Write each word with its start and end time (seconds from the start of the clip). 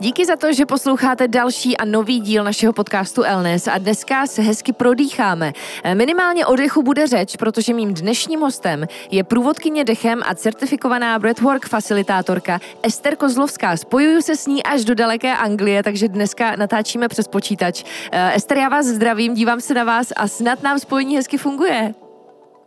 Díky 0.00 0.26
za 0.26 0.36
to, 0.36 0.52
že 0.52 0.66
posloucháte 0.66 1.28
další 1.28 1.76
a 1.76 1.84
nový 1.84 2.20
díl 2.20 2.44
našeho 2.44 2.72
podcastu 2.72 3.22
Elnes 3.22 3.68
a 3.68 3.78
dneska 3.78 4.26
se 4.26 4.42
hezky 4.42 4.72
prodýcháme. 4.72 5.52
Eh, 5.84 5.94
minimálně 5.94 6.46
o 6.46 6.56
dechu 6.56 6.82
bude 6.82 7.06
řeč, 7.06 7.36
protože 7.36 7.74
mým 7.74 7.94
dnešním 7.94 8.40
hostem 8.40 8.86
je 9.10 9.24
průvodkyně 9.24 9.84
dechem 9.84 10.22
a 10.26 10.34
certifikovaná 10.34 11.18
breathwork 11.18 11.68
facilitátorka 11.68 12.60
Ester 12.82 13.16
Kozlovská. 13.16 13.76
Spojuju 13.76 14.22
se 14.22 14.36
s 14.36 14.46
ní 14.46 14.62
až 14.62 14.84
do 14.84 14.94
daleké 14.94 15.36
Anglie, 15.36 15.82
takže 15.82 16.08
dneska 16.08 16.56
natáčíme 16.56 17.08
přes 17.08 17.28
počítač. 17.28 17.84
Eh, 18.12 18.34
Ester, 18.34 18.58
já 18.58 18.68
vás 18.68 18.86
zdravím, 18.86 19.34
dívám 19.34 19.60
se 19.60 19.74
na 19.74 19.84
vás 19.84 20.12
a 20.16 20.28
snad 20.28 20.62
nám 20.62 20.78
spojení 20.78 21.16
hezky 21.16 21.38
funguje. 21.38 22.05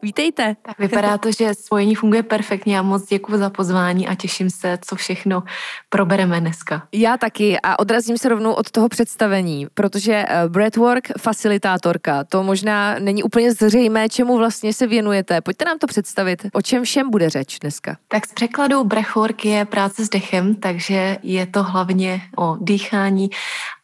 Vítejte. 0.01 0.55
Tak 0.61 0.79
vypadá 0.79 1.17
to, 1.17 1.31
že 1.31 1.53
spojení 1.53 1.95
funguje 1.95 2.23
perfektně 2.23 2.79
a 2.79 2.81
moc 2.81 3.07
děkuji 3.07 3.37
za 3.37 3.49
pozvání 3.49 4.07
a 4.07 4.15
těším 4.15 4.49
se, 4.49 4.77
co 4.81 4.95
všechno 4.95 5.43
probereme 5.89 6.39
dneska. 6.39 6.87
Já 6.91 7.17
taky 7.17 7.57
a 7.63 7.79
odrazím 7.79 8.17
se 8.17 8.29
rovnou 8.29 8.53
od 8.53 8.71
toho 8.71 8.89
představení, 8.89 9.67
protože 9.73 10.25
eh, 10.27 10.47
breathwork 10.47 11.07
facilitátorka, 11.19 12.23
to 12.23 12.43
možná 12.43 12.99
není 12.99 13.23
úplně 13.23 13.53
zřejmé, 13.53 14.09
čemu 14.09 14.37
vlastně 14.37 14.73
se 14.73 14.87
věnujete. 14.87 15.41
Pojďte 15.41 15.65
nám 15.65 15.79
to 15.79 15.87
představit, 15.87 16.45
o 16.53 16.61
čem 16.61 16.83
všem 16.83 17.09
bude 17.09 17.29
řeč 17.29 17.59
dneska. 17.59 17.97
Tak 18.07 18.27
z 18.27 18.33
překladu 18.33 18.83
breathwork 18.83 19.45
je 19.45 19.65
práce 19.65 20.05
s 20.05 20.09
dechem, 20.09 20.55
takže 20.55 21.17
je 21.23 21.45
to 21.45 21.63
hlavně 21.63 22.21
o 22.37 22.57
dýchání 22.61 23.29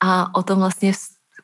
a 0.04 0.36
o 0.36 0.44
tom 0.44 0.60
vlastně 0.60 0.94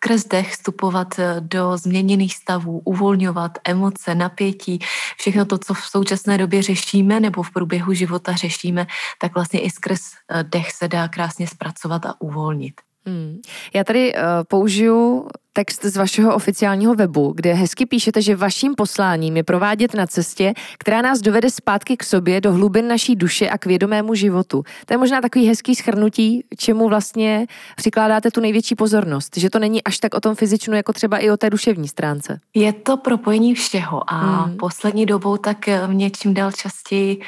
skrz 0.02 0.26
dech 0.26 0.52
vstupovat 0.52 1.20
eh, 1.20 1.36
do 1.40 1.78
změněných 1.78 2.36
stavů, 2.36 2.82
uvolňovat 2.86 3.52
emoce, 3.64 4.16
napětí, 4.16 4.80
všechno 5.18 5.46
to, 5.46 5.58
co 5.58 5.74
v 5.74 5.86
současné 5.86 6.38
době 6.38 6.64
řešíme 6.64 7.20
nebo 7.20 7.44
v 7.44 7.52
průběhu 7.52 7.94
života 7.94 8.34
řešíme, 8.34 8.88
tak 9.22 9.36
vlastně 9.36 9.60
i 9.60 9.70
skrz 9.70 10.02
eh, 10.30 10.44
dech 10.44 10.72
se 10.72 10.88
dá 10.88 11.08
krásně 11.08 11.48
zpracovat 11.48 12.06
a 12.06 12.22
uvolnit. 12.22 12.74
Hmm. 13.06 13.42
Já 13.74 13.84
tady 13.84 14.14
uh, 14.14 14.22
použiju 14.48 15.28
text 15.54 15.86
z 15.86 15.98
vašeho 15.98 16.36
oficiálního 16.36 16.96
webu, 16.96 17.34
kde 17.36 17.54
hezky 17.54 17.86
píšete, 17.86 18.22
že 18.22 18.36
vaším 18.36 18.76
posláním 18.76 19.38
je 19.38 19.44
provádět 19.44 19.94
na 19.94 20.08
cestě, 20.08 20.54
která 20.80 21.02
nás 21.02 21.20
dovede 21.20 21.50
zpátky 21.50 21.98
k 21.98 22.04
sobě, 22.04 22.42
do 22.42 22.54
hlubin 22.54 22.88
naší 22.88 23.16
duše 23.16 23.50
a 23.50 23.58
k 23.58 23.66
vědomému 23.66 24.16
životu. 24.16 24.64
To 24.86 24.94
je 24.94 24.98
možná 24.98 25.22
takový 25.22 25.48
hezký 25.48 25.76
schrnutí, 25.76 26.44
čemu 26.58 26.90
vlastně 26.90 27.48
přikládáte 27.76 28.32
tu 28.32 28.42
největší 28.42 28.76
pozornost, 28.76 29.38
že 29.38 29.50
to 29.50 29.60
není 29.60 29.84
až 29.84 29.98
tak 29.98 30.14
o 30.14 30.20
tom 30.20 30.36
fyzičnu, 30.36 30.76
jako 30.76 30.94
třeba 30.94 31.18
i 31.18 31.32
o 31.32 31.38
té 31.38 31.50
duševní 31.50 31.88
stránce. 31.88 32.40
Je 32.54 32.74
to 32.74 32.98
propojení 32.98 33.56
všeho 33.56 34.14
a 34.14 34.18
hmm. 34.18 34.58
poslední 34.58 35.06
dobou 35.06 35.38
tak 35.38 35.58
mě 35.88 36.12
čím 36.12 36.34
dál 36.34 36.52
častěji 36.52 37.22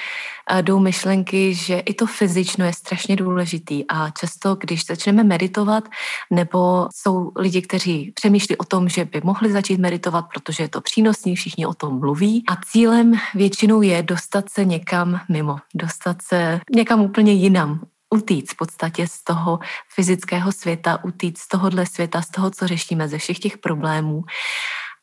jdou 0.62 0.80
myšlenky, 0.80 1.54
že 1.54 1.80
i 1.80 1.94
to 1.94 2.06
fyzično 2.06 2.66
je 2.66 2.74
strašně 2.74 3.16
důležitý 3.16 3.86
a 3.90 4.10
často, 4.10 4.56
když 4.56 4.86
začneme 4.86 5.24
meditovat, 5.24 5.84
nebo 6.32 6.88
jsou 6.96 7.32
lidi, 7.36 7.62
kteří 7.62 8.13
přemýšlí 8.14 8.58
o 8.58 8.64
tom, 8.64 8.90
že 8.90 9.06
by 9.06 9.22
mohli 9.24 9.52
začít 9.52 9.80
meditovat, 9.80 10.26
protože 10.34 10.64
je 10.64 10.70
to 10.70 10.82
přínosný, 10.82 11.36
všichni 11.36 11.66
o 11.66 11.74
tom 11.74 12.00
mluví. 12.00 12.44
A 12.50 12.56
cílem 12.66 13.14
většinou 13.36 13.82
je 13.82 14.04
dostat 14.04 14.50
se 14.50 14.66
někam 14.66 15.22
mimo, 15.30 15.58
dostat 15.76 16.18
se 16.22 16.60
někam 16.76 17.02
úplně 17.02 17.34
jinam, 17.34 17.80
utíct 18.14 18.54
v 18.54 18.58
podstatě 18.58 19.08
z 19.08 19.24
toho 19.24 19.60
fyzického 19.96 20.52
světa, 20.52 21.04
utíct 21.04 21.42
z 21.42 21.48
tohohle 21.48 21.86
světa, 21.86 22.22
z 22.22 22.30
toho, 22.30 22.52
co 22.52 22.68
řešíme, 22.68 23.08
ze 23.08 23.18
všech 23.18 23.40
těch 23.40 23.58
problémů. 23.58 24.24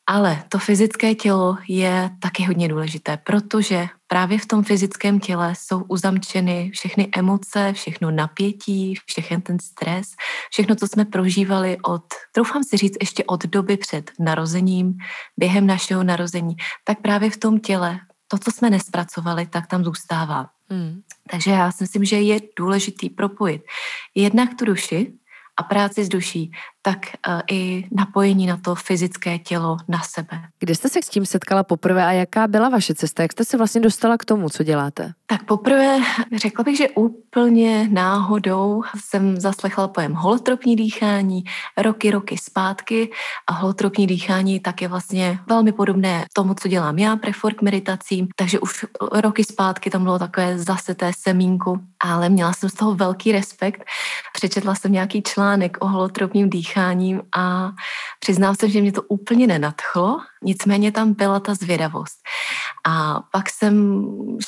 Ale 0.07 0.43
to 0.49 0.59
fyzické 0.59 1.15
tělo 1.15 1.57
je 1.67 2.09
taky 2.19 2.43
hodně 2.43 2.67
důležité, 2.67 3.17
protože 3.17 3.87
právě 4.11 4.39
v 4.39 4.45
tom 4.45 4.63
fyzickém 4.63 5.19
těle 5.19 5.55
jsou 5.55 5.83
uzamčeny 5.83 6.71
všechny 6.73 7.09
emoce, 7.17 7.73
všechno 7.73 8.11
napětí, 8.11 8.95
všechny 9.05 9.41
ten 9.41 9.59
stres, 9.59 10.07
všechno, 10.49 10.75
co 10.75 10.87
jsme 10.87 11.05
prožívali 11.05 11.77
od, 11.83 12.03
troufám 12.31 12.63
si 12.63 12.77
říct, 12.77 12.97
ještě 13.01 13.23
od 13.23 13.45
doby 13.45 13.77
před 13.77 14.11
narozením, 14.19 14.97
během 15.37 15.67
našeho 15.67 16.03
narození, 16.03 16.55
tak 16.83 17.01
právě 17.01 17.29
v 17.29 17.37
tom 17.37 17.59
těle, 17.59 17.99
to, 18.27 18.37
co 18.37 18.51
jsme 18.51 18.69
nespracovali, 18.69 19.47
tak 19.47 19.67
tam 19.67 19.83
zůstává. 19.83 20.49
Hmm. 20.69 21.01
Takže 21.31 21.51
já 21.51 21.71
si 21.71 21.83
myslím, 21.83 22.05
že 22.05 22.21
je 22.21 22.39
důležitý 22.59 23.09
propojit 23.09 23.61
jednak 24.15 24.49
tu 24.59 24.65
duši, 24.65 25.13
a 25.57 25.63
práci 25.63 26.05
s 26.05 26.09
duší, 26.09 26.51
tak 26.81 26.97
uh, 27.27 27.41
i 27.51 27.87
napojení 27.91 28.45
na 28.45 28.57
to 28.57 28.75
fyzické 28.75 29.39
tělo 29.39 29.77
na 29.87 29.99
sebe. 29.99 30.41
Kde 30.59 30.75
jste 30.75 30.89
se 30.89 30.99
s 31.03 31.09
tím 31.09 31.25
setkala 31.25 31.63
poprvé 31.63 32.05
a 32.05 32.11
jaká 32.11 32.47
byla 32.47 32.69
vaše 32.69 32.95
cesta? 32.95 33.21
Jak 33.21 33.31
jste 33.31 33.45
se 33.45 33.57
vlastně 33.57 33.81
dostala 33.81 34.17
k 34.17 34.25
tomu, 34.25 34.49
co 34.49 34.63
děláte? 34.63 35.13
Tak 35.25 35.43
poprvé 35.43 35.99
řekla 36.35 36.63
bych, 36.63 36.77
že 36.77 36.89
úplně 36.89 37.87
náhodou 37.91 38.83
jsem 38.97 39.37
zaslechla 39.37 39.87
pojem 39.87 40.13
holotropní 40.13 40.75
dýchání 40.75 41.43
roky, 41.77 42.11
roky 42.11 42.37
zpátky 42.37 43.11
a 43.47 43.53
holotropní 43.53 44.07
dýchání 44.07 44.59
tak 44.59 44.81
je 44.81 44.87
vlastně 44.87 45.39
velmi 45.47 45.71
podobné 45.71 46.25
tomu, 46.33 46.53
co 46.53 46.67
dělám 46.67 46.99
já, 46.99 47.15
prefork 47.15 47.61
meditacím, 47.61 48.27
takže 48.35 48.59
už 48.59 48.85
roky 49.13 49.43
zpátky 49.43 49.89
tam 49.89 50.03
bylo 50.03 50.19
takové 50.19 50.57
zaseté 50.57 51.11
semínku, 51.17 51.79
ale 51.99 52.29
měla 52.29 52.53
jsem 52.53 52.69
z 52.69 52.73
toho 52.73 52.95
velký 52.95 53.31
respekt. 53.31 53.83
Přečetla 54.33 54.75
jsem 54.75 54.91
nějaký 54.91 55.21
článek 55.21 55.77
o 55.79 55.87
holotropním 55.87 56.49
dýcháním 56.71 57.21
a 57.37 57.71
přiznám 58.19 58.55
se, 58.55 58.69
že 58.69 58.81
mě 58.81 58.91
to 58.91 59.01
úplně 59.01 59.47
nenadchlo, 59.47 60.19
nicméně 60.43 60.91
tam 60.91 61.13
byla 61.13 61.39
ta 61.39 61.53
zvědavost. 61.53 62.17
A 62.87 63.19
pak 63.31 63.49
jsem 63.49 64.05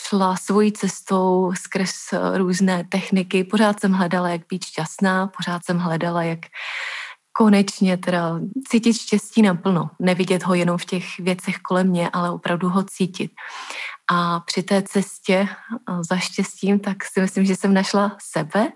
šla 0.08 0.36
svojí 0.36 0.72
cestou 0.72 1.54
skrz 1.56 1.94
různé 2.34 2.84
techniky, 2.90 3.44
pořád 3.44 3.80
jsem 3.80 3.92
hledala, 3.92 4.30
jak 4.30 4.42
být 4.50 4.66
šťastná, 4.66 5.28
pořád 5.28 5.66
jsem 5.66 5.78
hledala, 5.78 6.24
jak 6.24 6.40
konečně 7.38 7.98
teda 7.98 8.40
cítit 8.68 8.94
štěstí 8.94 9.42
naplno. 9.42 9.90
Nevidět 10.00 10.44
ho 10.44 10.54
jenom 10.54 10.78
v 10.78 10.86
těch 10.86 11.20
věcech 11.20 11.58
kolem 11.58 11.88
mě, 11.88 12.10
ale 12.10 12.32
opravdu 12.32 12.70
ho 12.70 12.84
cítit. 12.84 13.32
A 14.12 14.40
při 14.40 14.64
té 14.64 14.82
cestě 14.82 15.48
za 16.10 16.18
štěstím, 16.18 16.80
tak 16.80 17.06
si 17.06 17.22
myslím, 17.22 17.46
že 17.46 17.56
jsem 17.56 17.74
našla 17.74 18.18
sebe 18.32 18.72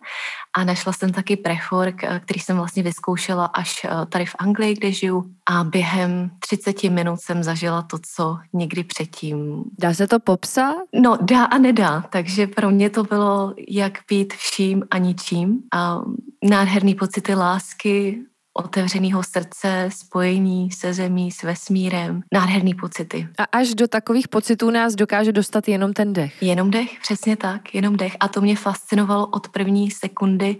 a 0.58 0.64
našla 0.64 0.94
jsem 0.94 1.12
taky 1.12 1.38
prefork, 1.38 1.96
který 2.20 2.40
jsem 2.40 2.58
vlastně 2.58 2.84
vyzkoušela 2.84 3.46
až 3.46 3.86
tady 4.10 4.26
v 4.26 4.36
Anglii, 4.40 4.74
kde 4.74 4.92
žiju. 4.92 5.24
A 5.50 5.64
během 5.64 6.32
30 6.40 6.84
minut 6.84 7.20
jsem 7.22 7.44
zažila 7.44 7.82
to, 7.82 7.98
co 8.16 8.38
nikdy 8.54 8.84
předtím. 8.84 9.64
Dá 9.80 9.94
se 9.94 10.08
to 10.08 10.20
popsat? 10.20 10.76
No, 11.02 11.18
dá 11.22 11.46
a 11.46 11.58
nedá. 11.58 12.02
Takže 12.02 12.48
pro 12.48 12.72
mě 12.72 12.90
to 12.90 13.04
bylo 13.04 13.54
jak 13.70 14.00
být 14.10 14.34
vším 14.34 14.84
a 14.92 14.98
ničím. 14.98 15.60
A 15.74 16.02
nádherný 16.44 16.96
pocity 16.96 17.36
lásky, 17.36 18.24
otevřeného 18.58 19.24
srdce, 19.24 19.90
spojení 19.92 20.72
se 20.72 20.94
zemí, 20.94 21.32
s 21.32 21.44
vesmírem, 21.44 22.22
nádherný 22.34 22.74
pocity. 22.74 23.28
A 23.38 23.44
až 23.44 23.76
do 23.76 23.88
takových 23.88 24.28
pocitů 24.28 24.70
nás 24.70 24.96
dokáže 24.96 25.32
dostat 25.32 25.68
jenom 25.68 25.94
ten 25.94 26.14
dech. 26.14 26.44
Jenom 26.44 26.72
dech, 26.72 27.00
přesně 27.02 27.38
tak, 27.38 27.76
jenom 27.76 27.96
dech. 27.96 28.18
A 28.20 28.28
to 28.28 28.42
mě 28.42 28.56
fascinovalo 28.56 29.28
od 29.28 29.48
první 29.50 29.92
sekundy 29.92 30.58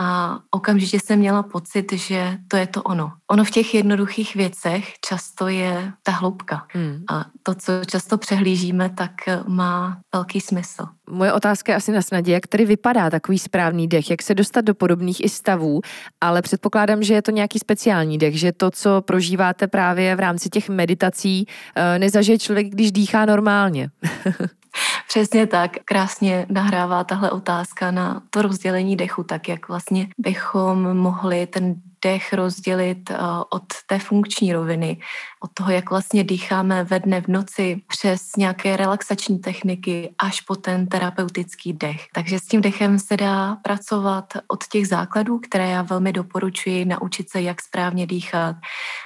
a 0.00 0.38
okamžitě 0.50 1.00
jsem 1.00 1.18
měla 1.18 1.42
pocit, 1.42 1.92
že 1.92 2.38
to 2.48 2.56
je 2.56 2.66
to 2.66 2.82
ono. 2.82 3.12
Ono 3.30 3.44
v 3.44 3.50
těch 3.50 3.74
jednoduchých 3.74 4.34
věcech 4.34 4.92
často 5.08 5.48
je 5.48 5.92
ta 6.02 6.12
hloubka. 6.12 6.66
Hmm. 6.68 7.04
A 7.10 7.24
to, 7.42 7.54
co 7.54 7.72
často 7.86 8.18
přehlížíme, 8.18 8.90
tak 8.90 9.12
má 9.48 9.98
velký 10.14 10.40
smysl. 10.40 10.86
Moje 11.10 11.32
otázka 11.32 11.72
je 11.72 11.76
asi 11.76 11.92
na 11.92 12.02
snadě, 12.02 12.32
jak 12.32 12.46
tedy 12.46 12.64
vypadá 12.64 13.10
takový 13.10 13.38
správný 13.38 13.88
dech, 13.88 14.10
jak 14.10 14.22
se 14.22 14.34
dostat 14.34 14.60
do 14.60 14.74
podobných 14.74 15.24
i 15.24 15.28
stavů, 15.28 15.80
ale 16.20 16.42
předpokládám, 16.42 17.02
že 17.02 17.14
je 17.14 17.22
to 17.22 17.30
nějaký 17.36 17.58
speciální 17.58 18.18
dech, 18.18 18.38
že 18.38 18.52
to, 18.52 18.70
co 18.70 19.02
prožíváte 19.02 19.66
právě 19.66 20.16
v 20.16 20.20
rámci 20.20 20.48
těch 20.48 20.68
meditací, 20.68 21.46
eh, 21.46 21.98
nezažije 21.98 22.38
člověk, 22.38 22.66
když 22.66 22.92
dýchá 22.92 23.24
normálně. 23.24 23.90
Přesně 25.08 25.46
tak. 25.46 25.70
Krásně 25.84 26.46
nahrává 26.48 27.04
tahle 27.04 27.30
otázka 27.30 27.90
na 27.90 28.22
to 28.30 28.42
rozdělení 28.42 28.96
dechu, 28.96 29.22
tak 29.22 29.48
jak 29.48 29.68
vlastně 29.68 30.08
bychom 30.18 30.96
mohli 30.96 31.46
ten 31.46 31.74
dech 32.04 32.32
rozdělit 32.32 33.10
eh, 33.10 33.16
od 33.50 33.62
té 33.86 33.98
funkční 33.98 34.52
roviny, 34.52 34.98
od 35.46 35.50
toho, 35.54 35.70
jak 35.70 35.90
vlastně 35.90 36.24
dýcháme 36.24 36.84
ve 36.84 36.98
dne 37.00 37.20
v 37.20 37.28
noci 37.28 37.82
přes 37.86 38.36
nějaké 38.36 38.76
relaxační 38.76 39.38
techniky 39.38 40.14
až 40.18 40.40
po 40.40 40.56
ten 40.56 40.86
terapeutický 40.86 41.72
dech. 41.72 42.06
Takže 42.14 42.38
s 42.38 42.46
tím 42.46 42.60
dechem 42.60 42.98
se 42.98 43.16
dá 43.16 43.56
pracovat 43.62 44.32
od 44.48 44.66
těch 44.66 44.88
základů, 44.88 45.38
které 45.38 45.70
já 45.70 45.82
velmi 45.82 46.12
doporučuji, 46.12 46.84
naučit 46.84 47.30
se, 47.30 47.42
jak 47.42 47.62
správně 47.62 48.06
dýchat 48.06 48.56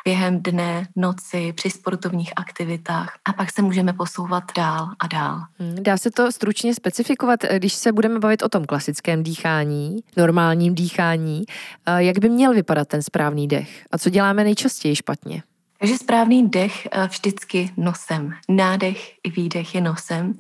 během 0.04 0.42
dne, 0.42 0.87
noci, 0.96 1.52
při 1.52 1.70
sportovních 1.70 2.32
aktivitách 2.37 3.12
a 3.25 3.32
pak 3.32 3.52
se 3.52 3.62
můžeme 3.62 3.92
posouvat 3.92 4.44
dál 4.56 4.88
a 4.98 5.06
dál. 5.06 5.40
Hmm, 5.58 5.76
dá 5.82 5.96
se 5.96 6.10
to 6.10 6.32
stručně 6.32 6.75
specifikovat, 6.75 7.40
když 7.58 7.72
se 7.72 7.92
budeme 7.92 8.19
bavit 8.19 8.42
o 8.42 8.48
tom 8.48 8.64
klasickém 8.64 9.22
dýchání, 9.22 9.96
normálním 10.16 10.75
dýchání, 10.75 11.44
eh, 11.87 12.02
jak 12.02 12.19
by 12.19 12.28
měl 12.28 12.54
vypadat 12.54 12.88
ten 12.88 13.02
správný 13.02 13.48
dech? 13.48 13.84
A 13.90 13.98
co 13.98 14.10
děláme 14.10 14.44
nejčastěji 14.44 14.96
špatně? 14.96 15.42
Takže 15.81 15.99
správný 15.99 16.49
dech 16.49 16.88
eh, 16.93 17.06
vždycky 17.06 17.73
nosem. 17.77 18.32
Nádech 18.49 19.12
i 19.25 19.31
výdech 19.31 19.75
je 19.75 19.81
nosem. 19.81 20.35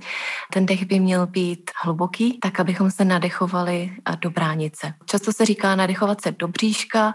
Ten 0.52 0.66
dech 0.66 0.84
by 0.84 1.00
měl 1.00 1.26
být 1.26 1.70
hluboký, 1.82 2.38
tak 2.42 2.60
abychom 2.60 2.90
se 2.90 3.04
nadechovali 3.04 3.92
eh, 3.92 4.16
do 4.16 4.30
bránice. 4.30 4.94
Často 5.06 5.32
se 5.32 5.44
říká 5.44 5.76
nadechovat 5.76 6.20
se 6.20 6.32
do 6.32 6.48
bříška. 6.48 7.14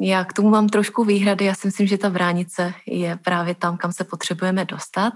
Já 0.00 0.24
k 0.24 0.32
tomu 0.32 0.50
mám 0.50 0.68
trošku 0.68 1.04
výhrady. 1.04 1.44
Já 1.44 1.54
si 1.54 1.66
myslím, 1.68 1.86
že 1.86 1.98
ta 1.98 2.10
bránice 2.10 2.74
je 2.86 3.16
právě 3.16 3.54
tam, 3.54 3.76
kam 3.76 3.92
se 3.92 4.04
potřebujeme 4.04 4.64
dostat. 4.64 5.12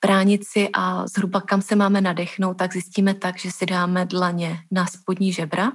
Bránici 0.00 0.68
a 0.72 1.06
zhruba 1.06 1.40
kam 1.40 1.62
se 1.62 1.76
máme 1.76 2.00
nadechnout, 2.00 2.56
tak 2.56 2.72
zjistíme 2.72 3.14
tak, 3.14 3.38
že 3.38 3.50
si 3.50 3.66
dáme 3.66 4.06
dlaně 4.06 4.58
na 4.70 4.86
spodní 4.86 5.32
žebra, 5.32 5.72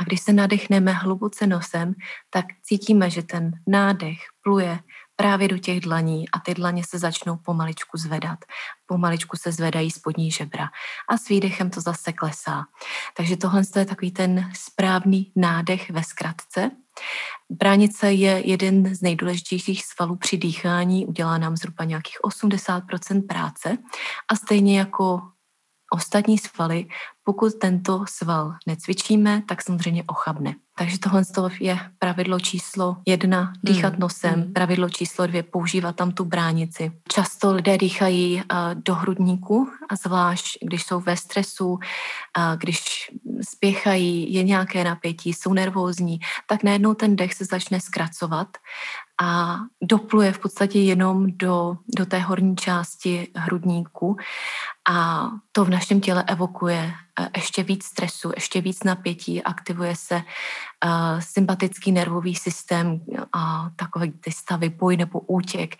a 0.00 0.04
když 0.04 0.20
se 0.20 0.32
nadechneme 0.32 0.92
hluboce 0.92 1.46
nosem, 1.46 1.94
tak 2.30 2.44
cítíme, 2.62 3.10
že 3.10 3.22
ten 3.22 3.50
nádech 3.66 4.18
pluje 4.42 4.78
právě 5.16 5.48
do 5.48 5.58
těch 5.58 5.80
dlaní 5.80 6.28
a 6.28 6.40
ty 6.40 6.54
dlaně 6.54 6.82
se 6.88 6.98
začnou 6.98 7.36
pomaličku 7.36 7.98
zvedat. 7.98 8.38
Pomaličku 8.86 9.36
se 9.36 9.52
zvedají 9.52 9.90
spodní 9.90 10.30
žebra 10.30 10.68
a 11.08 11.16
s 11.16 11.28
výdechem 11.28 11.70
to 11.70 11.80
zase 11.80 12.12
klesá. 12.12 12.64
Takže 13.16 13.36
tohle 13.36 13.62
je 13.76 13.84
takový 13.84 14.10
ten 14.10 14.50
správný 14.54 15.32
nádech 15.36 15.90
ve 15.90 16.04
zkratce. 16.04 16.70
Bránice 17.50 18.12
je 18.12 18.42
jeden 18.50 18.94
z 18.94 19.02
nejdůležitějších 19.02 19.84
svalů 19.84 20.16
při 20.16 20.36
dýchání, 20.36 21.06
udělá 21.06 21.38
nám 21.38 21.56
zhruba 21.56 21.84
nějakých 21.84 22.18
80% 22.24 23.26
práce 23.26 23.78
a 24.28 24.36
stejně 24.36 24.78
jako 24.78 25.22
ostatní 25.90 26.38
svaly, 26.38 26.86
pokud 27.24 27.54
tento 27.54 28.04
sval 28.08 28.54
necvičíme, 28.66 29.42
tak 29.48 29.62
samozřejmě 29.62 30.04
ochabne. 30.06 30.54
Takže 30.78 30.98
tohle 30.98 31.22
je 31.60 31.78
pravidlo 31.98 32.40
číslo 32.40 32.96
jedna, 33.06 33.52
dýchat 33.62 33.92
mm. 33.92 34.00
nosem, 34.00 34.40
mm. 34.40 34.52
pravidlo 34.52 34.88
číslo 34.88 35.26
dvě, 35.26 35.42
používat 35.42 35.96
tam 35.96 36.12
tu 36.12 36.24
bránici. 36.24 36.92
Často 37.08 37.52
lidé 37.52 37.78
dýchají 37.78 38.36
uh, 38.36 38.42
do 38.74 38.94
hrudníku, 38.94 39.68
a 39.88 39.96
zvlášť 39.96 40.58
když 40.62 40.82
jsou 40.82 41.00
ve 41.00 41.16
stresu, 41.16 41.68
uh, 41.68 41.78
když 42.58 43.10
spěchají, 43.48 44.34
je 44.34 44.42
nějaké 44.42 44.84
napětí, 44.84 45.32
jsou 45.32 45.52
nervózní, 45.52 46.20
tak 46.46 46.62
najednou 46.62 46.94
ten 46.94 47.16
dech 47.16 47.34
se 47.34 47.44
začne 47.44 47.80
zkracovat 47.80 48.48
a 49.22 49.58
dopluje 49.82 50.32
v 50.32 50.38
podstatě 50.38 50.78
jenom 50.80 51.26
do, 51.28 51.76
do 51.96 52.06
té 52.06 52.18
horní 52.18 52.56
části 52.56 53.28
hrudníku 53.34 54.16
a 54.90 55.28
to 55.52 55.64
v 55.64 55.70
našem 55.70 56.00
těle 56.00 56.24
evokuje 56.26 56.94
Eh, 57.20 57.28
ještě 57.36 57.62
víc 57.62 57.84
stresu, 57.84 58.32
ještě 58.34 58.60
víc 58.60 58.82
napětí, 58.84 59.42
aktivuje 59.42 59.96
se 59.96 60.14
uh, 60.14 61.20
sympatický 61.20 61.92
nervový 61.92 62.34
systém 62.34 63.00
a 63.32 63.70
takové 63.76 64.06
ty 64.20 64.32
stavy 64.32 64.68
boj 64.68 64.96
nebo 64.96 65.20
útěk, 65.20 65.74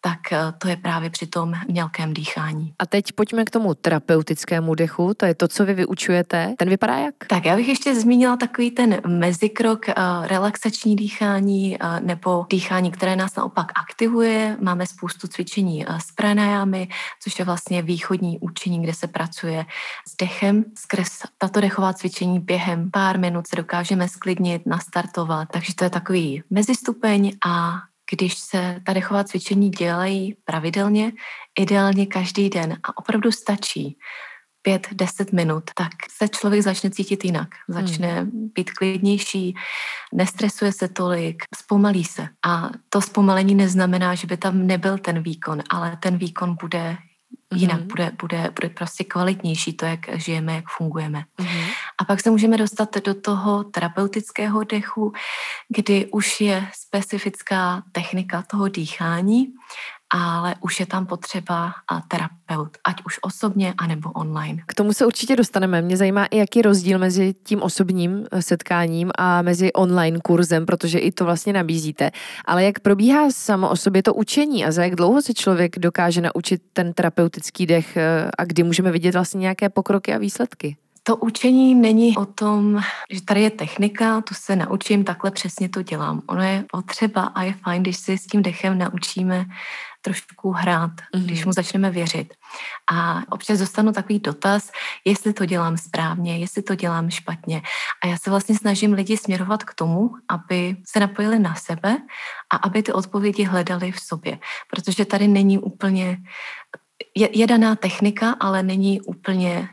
tak 0.00 0.18
uh, 0.32 0.38
to 0.58 0.68
je 0.68 0.76
právě 0.76 1.10
při 1.10 1.26
tom 1.26 1.54
mělkém 1.68 2.14
dýchání. 2.14 2.74
A 2.78 2.86
teď 2.86 3.12
pojďme 3.12 3.44
k 3.44 3.50
tomu 3.50 3.74
terapeutickému 3.74 4.74
dechu, 4.74 5.14
to 5.14 5.26
je 5.26 5.34
to, 5.34 5.48
co 5.48 5.64
vy 5.64 5.74
vyučujete. 5.74 6.54
Ten 6.58 6.68
vypadá 6.68 6.96
jak? 6.96 7.14
Tak 7.26 7.44
já 7.44 7.56
bych 7.56 7.68
ještě 7.68 7.94
zmínila 7.94 8.36
takový 8.36 8.70
ten 8.70 9.00
mezikrok, 9.06 9.80
uh, 9.88 10.26
relaxační 10.26 10.96
dýchání 10.96 11.78
uh, 11.78 12.00
nebo 12.00 12.46
dýchání, 12.50 12.90
které 12.90 13.16
nás 13.16 13.36
naopak 13.36 13.72
aktivuje. 13.74 14.56
Máme 14.60 14.86
spoustu 14.86 15.28
cvičení 15.28 15.86
uh, 15.86 15.98
s 15.98 16.12
pranayami, 16.12 16.88
což 17.22 17.38
je 17.38 17.44
vlastně 17.44 17.82
východní 17.82 18.38
učení, 18.48 18.82
kde 18.82 18.94
se 18.94 19.06
pracuje 19.06 19.66
s 20.08 20.16
dechem, 20.16 20.64
skrz 20.78 21.22
tato 21.38 21.60
dechová 21.60 21.92
cvičení 21.92 22.40
během 22.40 22.90
pár 22.90 23.18
minut 23.18 23.46
se 23.48 23.56
dokážeme 23.56 24.08
sklidnit, 24.08 24.66
nastartovat. 24.66 25.48
Takže 25.52 25.74
to 25.74 25.84
je 25.84 25.90
takový 25.90 26.42
mezistupeň 26.50 27.32
a 27.46 27.72
když 28.10 28.38
se 28.38 28.80
ta 28.86 28.92
dechová 28.92 29.24
cvičení 29.24 29.70
dělají 29.70 30.36
pravidelně, 30.44 31.12
ideálně 31.58 32.06
každý 32.06 32.50
den 32.50 32.76
a 32.82 32.98
opravdu 32.98 33.32
stačí 33.32 33.98
5-10 34.66 35.34
minut, 35.34 35.64
tak 35.74 35.92
se 36.10 36.28
člověk 36.28 36.62
začne 36.62 36.90
cítit 36.90 37.24
jinak. 37.24 37.48
Začne 37.68 38.20
hmm. 38.20 38.50
být 38.54 38.70
klidnější, 38.70 39.54
nestresuje 40.14 40.72
se 40.72 40.88
tolik, 40.88 41.42
zpomalí 41.56 42.04
se. 42.04 42.28
A 42.46 42.70
to 42.88 43.00
zpomalení 43.00 43.54
neznamená, 43.54 44.14
že 44.14 44.26
by 44.26 44.36
tam 44.36 44.66
nebyl 44.66 44.98
ten 44.98 45.22
výkon, 45.22 45.62
ale 45.70 45.96
ten 46.00 46.18
výkon 46.18 46.56
bude 46.60 46.96
Jinak 47.54 47.80
mm-hmm. 47.80 47.86
bude, 47.86 48.12
bude, 48.20 48.50
bude 48.60 48.68
prostě 48.68 49.04
kvalitnější 49.04 49.72
to, 49.72 49.86
jak 49.86 50.00
žijeme, 50.14 50.54
jak 50.54 50.64
fungujeme. 50.76 51.24
Mm-hmm. 51.38 51.70
A 51.98 52.04
pak 52.04 52.20
se 52.20 52.30
můžeme 52.30 52.56
dostat 52.56 52.96
do 53.04 53.14
toho 53.14 53.64
terapeutického 53.64 54.64
dechu, 54.64 55.12
kdy 55.68 56.06
už 56.06 56.40
je 56.40 56.68
specifická 56.74 57.82
technika 57.92 58.42
toho 58.42 58.68
dýchání 58.68 59.52
ale 60.10 60.54
už 60.60 60.80
je 60.80 60.86
tam 60.86 61.06
potřeba 61.06 61.72
terapeut, 62.08 62.76
ať 62.84 63.04
už 63.06 63.18
osobně, 63.22 63.74
anebo 63.78 64.10
online. 64.10 64.62
K 64.66 64.74
tomu 64.74 64.92
se 64.92 65.06
určitě 65.06 65.36
dostaneme. 65.36 65.82
Mě 65.82 65.96
zajímá 65.96 66.24
i, 66.24 66.38
jaký 66.38 66.58
je 66.58 66.62
rozdíl 66.62 66.98
mezi 66.98 67.34
tím 67.44 67.62
osobním 67.62 68.26
eh, 68.32 68.42
setkáním 68.42 69.10
a 69.18 69.42
mezi 69.42 69.72
online 69.72 70.18
kurzem, 70.24 70.66
protože 70.66 70.98
i 70.98 71.12
to 71.12 71.24
vlastně 71.24 71.52
nabízíte. 71.52 72.10
Ale 72.44 72.64
jak 72.64 72.80
probíhá 72.80 73.30
samo 73.30 73.70
o 73.70 73.76
sobě 73.76 74.02
to 74.02 74.14
učení 74.14 74.64
a 74.64 74.72
za 74.72 74.84
jak 74.84 74.94
dlouho 74.94 75.22
se 75.22 75.34
člověk 75.34 75.78
dokáže 75.78 76.20
naučit 76.20 76.62
ten 76.72 76.92
terapeutický 76.92 77.66
dech 77.66 77.96
eh, 77.96 78.30
a 78.38 78.44
kdy 78.44 78.62
můžeme 78.62 78.92
vidět 78.92 79.14
vlastně 79.14 79.38
nějaké 79.40 79.68
pokroky 79.68 80.14
a 80.14 80.18
výsledky? 80.18 80.76
To 81.08 81.16
učení 81.16 81.74
není 81.74 82.16
o 82.16 82.26
tom, 82.26 82.80
že 83.10 83.22
tady 83.22 83.42
je 83.42 83.50
technika, 83.50 84.20
tu 84.20 84.34
se 84.34 84.56
naučím, 84.56 85.04
takhle 85.04 85.30
přesně 85.30 85.68
to 85.68 85.82
dělám. 85.82 86.22
Ono 86.26 86.42
je 86.42 86.64
potřeba 86.72 87.22
a 87.22 87.42
je 87.42 87.52
fajn, 87.52 87.82
když 87.82 87.96
si 87.96 88.18
s 88.18 88.26
tím 88.26 88.42
dechem 88.42 88.78
naučíme 88.78 89.44
trošku 90.02 90.50
hrát, 90.50 90.90
mm-hmm. 90.90 91.24
když 91.24 91.44
mu 91.44 91.52
začneme 91.52 91.90
věřit. 91.90 92.34
A 92.92 93.22
občas 93.30 93.58
dostanu 93.58 93.92
takový 93.92 94.18
dotaz, 94.18 94.70
jestli 95.04 95.32
to 95.32 95.44
dělám 95.44 95.76
správně, 95.76 96.38
jestli 96.38 96.62
to 96.62 96.74
dělám 96.74 97.10
špatně. 97.10 97.62
A 98.04 98.06
já 98.06 98.16
se 98.16 98.30
vlastně 98.30 98.58
snažím 98.58 98.92
lidi 98.92 99.16
směrovat 99.16 99.64
k 99.64 99.74
tomu, 99.74 100.10
aby 100.28 100.76
se 100.88 101.00
napojili 101.00 101.38
na 101.38 101.54
sebe 101.54 101.96
a 102.52 102.56
aby 102.56 102.82
ty 102.82 102.92
odpovědi 102.92 103.44
hledali 103.44 103.92
v 103.92 104.00
sobě. 104.00 104.38
Protože 104.70 105.04
tady 105.04 105.28
není 105.28 105.58
úplně 105.58 106.18
je, 107.16 107.38
je 107.38 107.46
daná 107.46 107.76
technika, 107.76 108.36
ale 108.40 108.62
není 108.62 109.00
úplně 109.00 109.68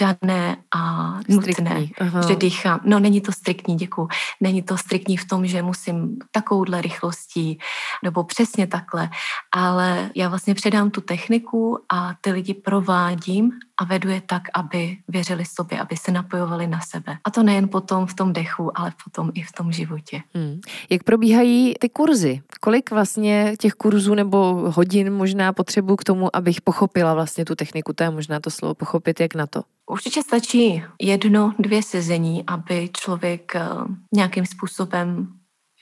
dané 0.00 0.56
a 0.74 1.12
nutné, 1.28 1.86
že 2.28 2.36
dýchám. 2.36 2.80
No, 2.84 3.00
není 3.00 3.20
to 3.20 3.32
striktní, 3.32 3.76
děkuji. 3.76 4.08
Není 4.40 4.62
to 4.62 4.76
striktní 4.76 5.16
v 5.16 5.28
tom, 5.28 5.46
že 5.46 5.62
musím 5.62 6.18
takovouhle 6.30 6.82
rychlostí 6.82 7.58
nebo 8.04 8.24
přesně 8.24 8.66
takhle, 8.66 9.10
ale 9.52 10.10
já 10.14 10.28
vlastně 10.28 10.54
předám 10.54 10.90
tu 10.90 11.00
techniku 11.00 11.78
a 11.92 12.14
ty 12.20 12.32
lidi 12.32 12.54
provádím 12.54 13.52
a 13.78 13.84
vedu 13.84 14.10
je 14.10 14.20
tak, 14.20 14.42
aby 14.54 14.96
věřili 15.08 15.44
sobě, 15.44 15.80
aby 15.80 15.96
se 15.96 16.12
napojovali 16.12 16.66
na 16.66 16.80
sebe. 16.80 17.18
A 17.24 17.30
to 17.30 17.42
nejen 17.42 17.68
potom 17.68 18.06
v 18.06 18.14
tom 18.14 18.32
dechu, 18.32 18.78
ale 18.78 18.92
potom 19.04 19.30
i 19.34 19.42
v 19.42 19.52
tom 19.52 19.72
životě. 19.72 20.22
Hmm. 20.34 20.60
Jak 20.90 21.04
probíhají 21.04 21.74
ty 21.80 21.88
kurzy? 21.88 22.42
Kolik 22.60 22.90
vlastně 22.90 23.54
těch 23.60 23.72
kurzů 23.72 24.14
nebo 24.14 24.38
hodin 24.74 25.12
možná 25.12 25.52
potřebuji 25.52 25.96
k 25.96 26.04
tomu, 26.04 26.36
abych 26.36 26.60
pochopila 26.60 27.14
vlastně 27.14 27.44
tu 27.44 27.54
techniku? 27.54 27.92
To 27.92 28.04
je 28.04 28.10
možná 28.10 28.40
to 28.40 28.50
slovo 28.50 28.74
pochopit, 28.74 29.20
jak 29.20 29.34
na 29.34 29.46
to. 29.46 29.62
Určitě 29.90 30.22
stačí 30.22 30.82
jedno, 31.00 31.54
dvě 31.58 31.82
sezení, 31.82 32.44
aby 32.46 32.90
člověk 32.92 33.56
eh, 33.56 33.68
nějakým 34.12 34.46
způsobem 34.46 35.28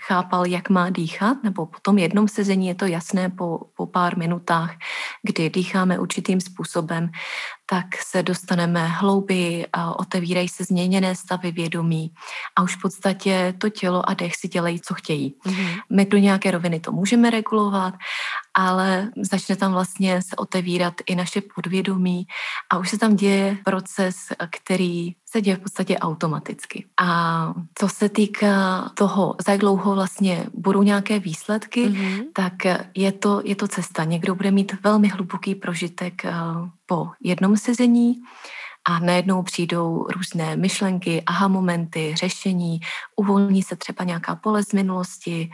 chápal, 0.07 0.47
jak 0.47 0.71
má 0.71 0.91
dýchat, 0.91 1.43
nebo 1.43 1.67
po 1.67 1.79
tom 1.83 1.99
jednom 1.99 2.29
sezení 2.29 2.67
je 2.67 2.75
to 2.75 2.87
jasné 2.87 3.31
po, 3.31 3.61
po 3.77 3.87
pár 3.87 4.19
minutách, 4.19 4.77
kdy 5.23 5.51
dýcháme 5.51 5.99
určitým 5.99 6.41
způsobem, 6.41 7.11
tak 7.66 7.87
se 8.06 8.23
dostaneme 8.23 8.87
hlouběji 8.87 9.66
a 9.73 9.99
otevírají 9.99 10.49
se 10.49 10.64
změněné 10.64 11.14
stavy 11.14 11.52
vědomí 11.52 12.12
a 12.56 12.62
už 12.62 12.76
v 12.76 12.80
podstatě 12.80 13.54
to 13.59 13.68
tělo 13.68 14.09
a 14.09 14.14
dech 14.14 14.37
si 14.37 14.49
dělají, 14.49 14.80
co 14.80 14.94
chtějí. 14.94 15.35
Mm-hmm. 15.47 15.80
My 15.92 16.06
do 16.06 16.18
nějaké 16.18 16.50
roviny 16.50 16.80
to 16.80 16.92
můžeme 16.92 17.30
regulovat, 17.30 17.94
ale 18.54 19.11
začne 19.16 19.56
tam 19.56 19.73
vlastně 19.73 20.23
se 20.23 20.37
otevírat 20.37 20.94
i 21.06 21.14
naše 21.14 21.42
podvědomí 21.54 22.26
a 22.73 22.78
už 22.78 22.90
se 22.90 22.99
tam 22.99 23.16
děje 23.16 23.59
proces, 23.64 24.16
který 24.50 25.14
se 25.35 25.40
děje 25.40 25.56
v 25.56 25.61
podstatě 25.61 25.99
automaticky. 25.99 26.87
A 27.00 27.54
co 27.75 27.88
se 27.88 28.09
týká 28.09 28.90
toho, 28.94 29.35
za 29.47 29.52
jak 29.52 29.61
dlouho 29.61 29.94
vlastně 29.94 30.47
budou 30.54 30.83
nějaké 30.83 31.18
výsledky, 31.18 31.88
mm-hmm. 31.88 32.25
tak 32.33 32.54
je 32.94 33.12
to, 33.12 33.42
je 33.44 33.56
to 33.56 33.68
cesta. 33.68 34.04
Někdo 34.04 34.35
bude 34.35 34.50
mít 34.50 34.73
velmi 34.83 35.09
hluboký 35.09 35.54
prožitek 35.54 36.25
eh, 36.25 36.33
po 36.87 37.09
jednom 37.23 37.57
sezení 37.57 38.14
a 38.88 38.99
najednou 38.99 39.43
přijdou 39.43 40.07
různé 40.17 40.57
myšlenky, 40.57 41.23
aha 41.26 41.49
momenty, 41.49 42.14
řešení, 42.17 42.81
uvolní 43.17 43.62
se 43.62 43.76
třeba 43.76 44.05
nějaká 44.05 44.37
pole 44.37 44.62
z 44.62 44.73
minulosti, 44.73 45.50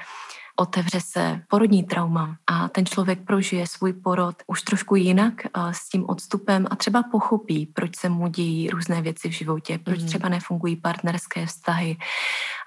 otevře 0.61 1.01
se 1.01 1.43
porodní 1.49 1.85
trauma 1.85 2.37
a 2.47 2.69
ten 2.69 2.87
člověk 2.87 3.25
prožije 3.27 3.67
svůj 3.67 3.93
porod 3.93 4.37
už 4.47 4.63
trošku 4.63 4.97
jinak 4.97 5.35
s 5.71 5.89
tím 5.89 6.05
odstupem 6.09 6.67
a 6.71 6.77
třeba 6.77 7.03
pochopí, 7.03 7.67
proč 7.67 7.97
se 7.97 8.09
mu 8.09 8.29
dějí 8.29 8.71
různé 8.71 9.03
věci 9.03 9.29
v 9.29 9.33
životě, 9.33 9.79
proč 9.79 10.01
mm. 10.01 10.07
třeba 10.07 10.29
nefungují 10.29 10.77
partnerské 10.77 11.47
vztahy, 11.47 11.97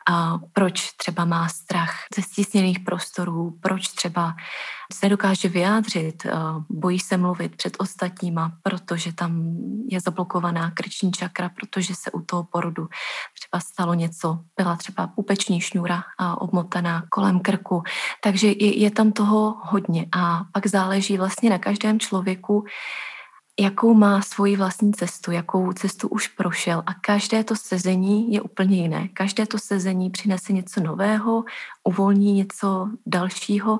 a 0.09 0.37
proč 0.53 0.91
třeba 0.91 1.25
má 1.25 1.47
strach 1.47 1.93
ze 2.15 2.21
stísněných 2.21 2.79
prostorů, 2.79 3.57
proč 3.61 3.87
třeba 3.87 4.35
se 4.93 5.09
dokáže 5.09 5.49
vyjádřit, 5.49 6.27
bojí 6.69 6.99
se 6.99 7.17
mluvit 7.17 7.55
před 7.55 7.77
ostatníma, 7.79 8.51
protože 8.63 9.13
tam 9.13 9.57
je 9.89 9.99
zablokovaná 10.01 10.71
krční 10.71 11.11
čakra, 11.11 11.49
protože 11.49 11.95
se 11.95 12.11
u 12.11 12.21
toho 12.21 12.43
porodu 12.43 12.87
třeba 13.39 13.59
stalo 13.59 13.93
něco, 13.93 14.39
byla 14.57 14.75
třeba 14.75 15.07
pupeční 15.07 15.61
šňůra 15.61 16.03
obmotaná 16.37 17.03
kolem 17.09 17.39
krku, 17.39 17.83
takže 18.23 18.47
je, 18.47 18.79
je 18.79 18.91
tam 18.91 19.11
toho 19.11 19.57
hodně. 19.63 20.05
A 20.17 20.43
pak 20.51 20.67
záleží 20.67 21.17
vlastně 21.17 21.49
na 21.49 21.57
každém 21.57 21.99
člověku, 21.99 22.65
jakou 23.59 23.93
má 23.93 24.21
svoji 24.21 24.55
vlastní 24.55 24.93
cestu, 24.93 25.31
jakou 25.31 25.73
cestu 25.73 26.07
už 26.07 26.27
prošel 26.27 26.83
a 26.85 26.93
každé 26.93 27.43
to 27.43 27.55
sezení 27.55 28.33
je 28.33 28.41
úplně 28.41 28.81
jiné. 28.81 29.07
Každé 29.07 29.45
to 29.45 29.57
sezení 29.57 30.09
přinese 30.09 30.53
něco 30.53 30.81
nového, 30.81 31.43
uvolní 31.83 32.33
něco 32.33 32.89
dalšího. 33.05 33.79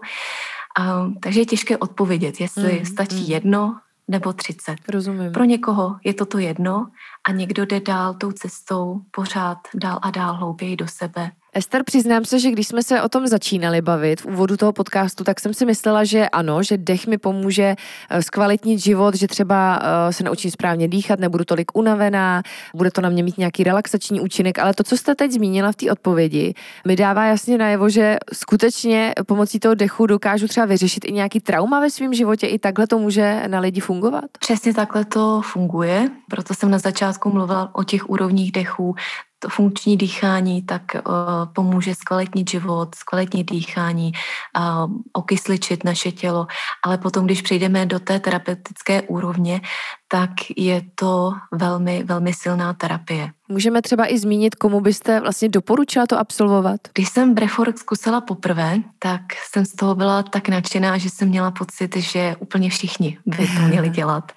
A, 0.79 1.11
takže 1.19 1.39
je 1.39 1.45
těžké 1.45 1.77
odpovědět, 1.77 2.41
jestli 2.41 2.79
mm, 2.79 2.85
stačí 2.85 3.23
mm. 3.23 3.31
jedno 3.31 3.79
nebo 4.07 4.33
třicet. 4.33 4.75
Rozumím. 4.89 5.31
Pro 5.31 5.43
někoho 5.43 5.97
je 6.03 6.13
toto 6.13 6.37
jedno 6.37 6.87
a 7.23 7.31
někdo 7.31 7.65
jde 7.65 7.79
dál 7.79 8.13
tou 8.13 8.31
cestou 8.31 9.01
pořád 9.11 9.57
dál 9.73 9.99
a 10.01 10.11
dál 10.11 10.33
hlouběji 10.33 10.75
do 10.75 10.87
sebe 10.87 11.31
Ester, 11.55 11.83
přiznám 11.83 12.25
se, 12.25 12.39
že 12.39 12.51
když 12.51 12.67
jsme 12.67 12.83
se 12.83 13.01
o 13.01 13.09
tom 13.09 13.27
začínali 13.27 13.81
bavit 13.81 14.21
v 14.21 14.25
úvodu 14.25 14.57
toho 14.57 14.73
podcastu, 14.73 15.23
tak 15.23 15.39
jsem 15.39 15.53
si 15.53 15.65
myslela, 15.65 16.03
že 16.03 16.29
ano, 16.29 16.63
že 16.63 16.77
dech 16.77 17.07
mi 17.07 17.17
pomůže 17.17 17.75
eh, 18.09 18.21
zkvalitnit 18.21 18.79
život, 18.79 19.15
že 19.15 19.27
třeba 19.27 19.79
eh, 19.83 20.13
se 20.13 20.23
naučím 20.23 20.51
správně 20.51 20.87
dýchat, 20.87 21.19
nebudu 21.19 21.45
tolik 21.45 21.77
unavená, 21.77 22.43
bude 22.75 22.91
to 22.91 23.01
na 23.01 23.09
mě 23.09 23.23
mít 23.23 23.37
nějaký 23.37 23.63
relaxační 23.63 24.21
účinek, 24.21 24.59
ale 24.59 24.73
to, 24.73 24.83
co 24.83 24.97
jste 24.97 25.15
teď 25.15 25.31
zmínila 25.31 25.71
v 25.71 25.75
té 25.75 25.91
odpovědi, 25.91 26.53
mi 26.87 26.95
dává 26.95 27.25
jasně 27.25 27.57
najevo, 27.57 27.89
že 27.89 28.17
skutečně 28.33 29.13
pomocí 29.25 29.59
toho 29.59 29.75
dechu 29.75 30.05
dokážu 30.05 30.47
třeba 30.47 30.65
vyřešit 30.65 31.05
i 31.05 31.11
nějaký 31.11 31.39
trauma 31.39 31.79
ve 31.79 31.89
svém 31.89 32.13
životě, 32.13 32.47
i 32.47 32.59
takhle 32.59 32.87
to 32.87 32.99
může 32.99 33.43
na 33.47 33.59
lidi 33.59 33.81
fungovat? 33.81 34.25
Přesně 34.39 34.73
takhle 34.73 35.05
to 35.05 35.41
funguje, 35.41 36.09
proto 36.29 36.53
jsem 36.53 36.71
na 36.71 36.79
začátku 36.79 37.29
mluvila 37.29 37.75
o 37.75 37.83
těch 37.83 38.09
úrovních 38.09 38.51
dechů, 38.51 38.95
to 39.43 39.49
funkční 39.49 39.97
dýchání 39.97 40.61
tak 40.61 40.81
uh, 40.95 41.13
pomůže 41.53 41.95
zkvalitnit 41.95 42.49
život, 42.49 42.95
zkvalitnit 42.95 43.51
dýchání, 43.51 44.11
uh, 44.57 44.91
okysličit 45.13 45.83
naše 45.83 46.11
tělo, 46.11 46.47
ale 46.83 46.97
potom, 46.97 47.25
když 47.25 47.41
přejdeme 47.41 47.85
do 47.85 47.99
té 47.99 48.19
terapeutické 48.19 49.01
úrovně, 49.01 49.61
tak 50.07 50.29
je 50.57 50.81
to 50.95 51.33
velmi, 51.51 52.03
velmi 52.03 52.33
silná 52.33 52.73
terapie. 52.73 53.31
Můžeme 53.49 53.81
třeba 53.81 54.13
i 54.13 54.19
zmínit, 54.19 54.55
komu 54.55 54.81
byste 54.81 55.19
vlastně 55.19 55.49
doporučila 55.49 56.05
to 56.05 56.19
absolvovat? 56.19 56.79
Když 56.93 57.09
jsem 57.09 57.33
Brefork 57.33 57.77
zkusila 57.77 58.21
poprvé, 58.21 58.77
tak 58.99 59.21
jsem 59.51 59.65
z 59.65 59.75
toho 59.75 59.95
byla 59.95 60.23
tak 60.23 60.49
nadšená, 60.49 60.97
že 60.97 61.09
jsem 61.09 61.27
měla 61.27 61.51
pocit, 61.51 61.95
že 61.97 62.35
úplně 62.39 62.69
všichni 62.69 63.17
by 63.25 63.47
to 63.47 63.61
měli 63.61 63.89
dělat. 63.99 64.31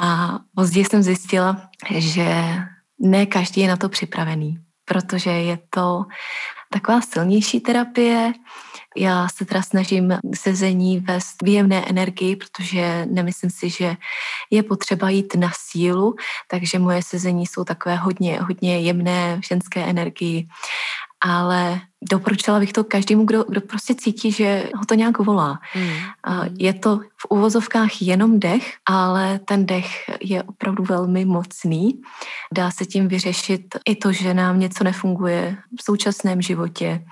A 0.00 0.38
později 0.54 0.84
jsem 0.84 1.02
zjistila, 1.02 1.56
že 1.90 2.44
ne 3.00 3.26
každý 3.26 3.60
je 3.60 3.68
na 3.68 3.76
to 3.76 3.88
připravený, 3.88 4.58
protože 4.84 5.30
je 5.30 5.58
to 5.70 6.04
taková 6.72 7.00
silnější 7.00 7.60
terapie. 7.60 8.32
Já 8.96 9.28
se 9.28 9.44
teda 9.44 9.62
snažím 9.62 10.18
sezení 10.34 10.98
vést 11.00 11.42
výjemné 11.42 11.84
energii, 11.88 12.36
protože 12.36 13.06
nemyslím 13.10 13.50
si, 13.50 13.70
že 13.70 13.96
je 14.50 14.62
potřeba 14.62 15.10
jít 15.10 15.34
na 15.34 15.50
sílu, 15.54 16.16
takže 16.48 16.78
moje 16.78 17.02
sezení 17.02 17.46
jsou 17.46 17.64
takové 17.64 17.96
hodně, 17.96 18.40
hodně 18.40 18.80
jemné 18.80 19.40
ženské 19.48 19.84
energii 19.84 20.48
ale 21.20 21.80
doporučila 22.10 22.58
bych 22.58 22.72
to 22.72 22.84
každému, 22.84 23.24
kdo, 23.24 23.44
kdo 23.48 23.60
prostě 23.60 23.94
cítí, 23.94 24.32
že 24.32 24.70
ho 24.74 24.84
to 24.84 24.94
nějak 24.94 25.18
volá. 25.18 25.60
Mm. 25.76 25.90
Je 26.58 26.74
to 26.74 26.96
v 26.98 27.26
uvozovkách 27.30 28.02
jenom 28.02 28.40
dech, 28.40 28.74
ale 28.88 29.38
ten 29.38 29.66
dech 29.66 30.10
je 30.20 30.42
opravdu 30.42 30.84
velmi 30.84 31.24
mocný. 31.24 32.02
Dá 32.54 32.70
se 32.70 32.86
tím 32.86 33.08
vyřešit 33.08 33.62
i 33.88 33.96
to, 33.96 34.12
že 34.12 34.34
nám 34.34 34.60
něco 34.60 34.84
nefunguje 34.84 35.56
v 35.80 35.84
současném 35.84 36.42
životě, 36.42 37.04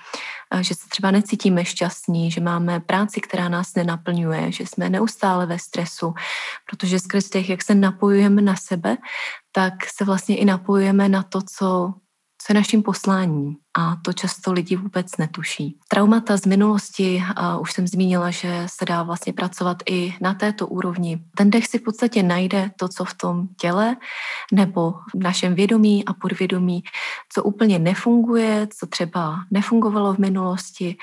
že 0.61 0.75
se 0.75 0.88
třeba 0.88 1.11
necítíme 1.11 1.65
šťastní, 1.65 2.31
že 2.31 2.41
máme 2.41 2.81
práci, 2.81 3.21
která 3.21 3.49
nás 3.49 3.75
nenaplňuje, 3.75 4.53
že 4.53 4.67
jsme 4.67 4.91
neustále 4.91 5.47
ve 5.47 5.59
stresu, 5.59 6.15
protože 6.71 6.99
skrz 6.99 7.29
těch, 7.29 7.50
jak 7.50 7.62
se 7.62 7.75
napojujeme 7.75 8.43
na 8.43 8.57
sebe, 8.57 8.97
tak 9.53 9.75
se 9.97 10.05
vlastně 10.05 10.37
i 10.37 10.45
napojujeme 10.45 11.09
na 11.09 11.23
to, 11.23 11.41
co 11.57 11.95
co 12.43 12.53
je 12.53 12.55
naším 12.55 12.83
posláním 12.83 13.57
a 13.78 13.97
to 14.02 14.12
často 14.12 14.52
lidi 14.52 14.76
vůbec 14.76 15.16
netuší. 15.16 15.78
Traumata 15.88 16.37
z 16.37 16.47
minulosti, 16.47 17.23
a 17.37 17.58
už 17.58 17.73
jsem 17.73 17.87
zmínila, 17.87 18.30
že 18.30 18.66
se 18.66 18.85
dá 18.85 19.02
vlastně 19.02 19.32
pracovat 19.32 19.76
i 19.90 20.14
na 20.20 20.35
této 20.35 20.66
úrovni. 20.66 21.20
Ten 21.37 21.50
dech 21.50 21.66
si 21.66 21.78
v 21.78 21.82
podstatě 21.82 22.23
najde 22.23 22.70
to, 22.76 22.88
co 22.88 23.04
v 23.04 23.14
tom 23.14 23.49
těle 23.61 23.97
nebo 24.52 24.94
v 25.14 25.23
našem 25.23 25.54
vědomí 25.54 26.04
a 26.04 26.12
podvědomí, 26.12 26.82
co 27.32 27.42
úplně 27.42 27.78
nefunguje, 27.78 28.68
co 28.78 28.87
třeba 28.87 29.37
nefungovalo 29.50 30.14
v 30.14 30.18
minulosti 30.18 30.97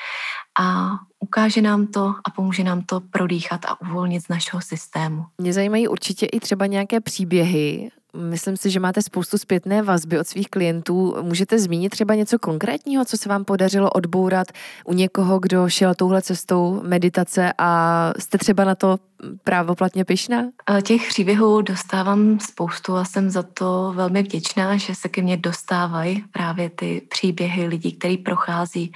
a 0.59 0.91
ukáže 1.19 1.61
nám 1.61 1.87
to 1.87 2.15
a 2.25 2.29
pomůže 2.35 2.63
nám 2.63 2.81
to 2.81 3.01
prodýchat 3.01 3.65
a 3.65 3.81
uvolnit 3.81 4.23
z 4.23 4.29
našeho 4.29 4.61
systému. 4.61 5.25
Mě 5.37 5.53
zajímají 5.53 5.87
určitě 5.87 6.25
i 6.25 6.39
třeba 6.39 6.65
nějaké 6.65 7.01
příběhy 7.01 7.91
Myslím 8.15 8.57
si, 8.57 8.69
že 8.69 8.79
máte 8.79 9.01
spoustu 9.01 9.37
zpětné 9.37 9.81
vazby 9.81 10.19
od 10.19 10.27
svých 10.27 10.49
klientů. 10.49 11.15
Můžete 11.21 11.59
zmínit 11.59 11.89
třeba 11.89 12.15
něco 12.15 12.39
konkrétního, 12.39 12.64
co 13.05 13.17
se 13.17 13.29
vám 13.29 13.45
podařilo 13.45 13.89
odbourat 13.89 14.47
u 14.85 14.93
někoho, 14.93 15.39
kdo 15.39 15.69
šel 15.69 15.95
touhle 15.95 16.21
cestou 16.21 16.81
meditace 16.83 17.53
a 17.57 18.11
jste 18.19 18.37
třeba 18.37 18.63
na 18.63 18.75
to 18.75 18.97
právoplatně 19.43 20.05
pyšná? 20.05 20.43
Těch 20.83 21.07
příběhů 21.07 21.61
dostávám 21.61 22.39
spoustu 22.39 22.95
a 22.95 23.05
jsem 23.05 23.29
za 23.29 23.43
to 23.43 23.93
velmi 23.95 24.23
vděčná, 24.23 24.77
že 24.77 24.95
se 24.95 25.09
ke 25.09 25.21
mně 25.21 25.37
dostávají 25.37 26.23
právě 26.31 26.69
ty 26.69 27.07
příběhy 27.09 27.67
lidí, 27.67 27.97
kteří 27.97 28.17
prochází 28.17 28.91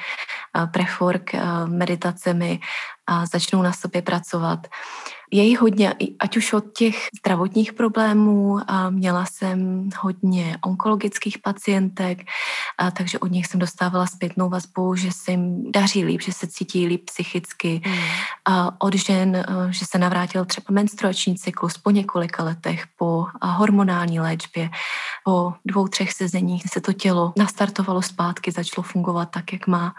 prefork 0.74 1.32
meditacemi 1.66 2.60
a 3.08 3.26
začnou 3.26 3.62
na 3.62 3.74
sobě 3.74 4.02
pracovat. 4.02 4.68
Je 5.32 5.44
jí 5.44 5.56
hodně, 5.56 5.94
ať 6.20 6.38
už 6.38 6.54
od 6.54 6.74
těch 6.78 6.96
zdravotních 7.20 7.74
problémů, 7.74 8.58
a 8.68 8.90
měla 8.90 9.26
jsem 9.26 9.90
hodně 10.00 10.58
onkologických 10.66 11.38
pacientek, 11.38 12.20
a 12.78 12.92
takže 12.92 13.20
od 13.20 13.32
nich 13.32 13.48
jsem 13.48 13.60
dostávala 13.60 14.08
zpětnou 14.08 14.50
vazbu, 14.50 14.96
že 14.96 15.12
se 15.12 15.32
jim 15.32 15.72
daří 15.72 16.06
líp, 16.06 16.22
že 16.22 16.34
se 16.34 16.48
cítí 16.48 16.88
líp 16.88 17.06
psychicky. 17.06 17.82
Mm. 17.86 17.94
A 18.46 18.82
od 18.82 18.96
žen, 18.96 19.46
že 19.70 19.86
se 19.90 19.98
navrátil 19.98 20.46
třeba 20.46 20.66
menstruační 20.72 21.36
cyklus 21.36 21.78
po 21.78 21.92
několika 21.92 22.44
letech, 22.44 22.84
po 22.98 23.26
hormonální 23.42 24.20
léčbě, 24.20 24.70
po 25.26 25.54
dvou, 25.66 25.88
třech 25.88 26.14
sezeních 26.14 26.64
se 26.74 26.82
to 26.82 26.94
tělo 26.94 27.34
nastartovalo 27.38 28.02
zpátky, 28.02 28.52
začalo 28.52 28.84
fungovat 28.84 29.26
tak, 29.26 29.54
jak 29.54 29.68
má. 29.68 29.94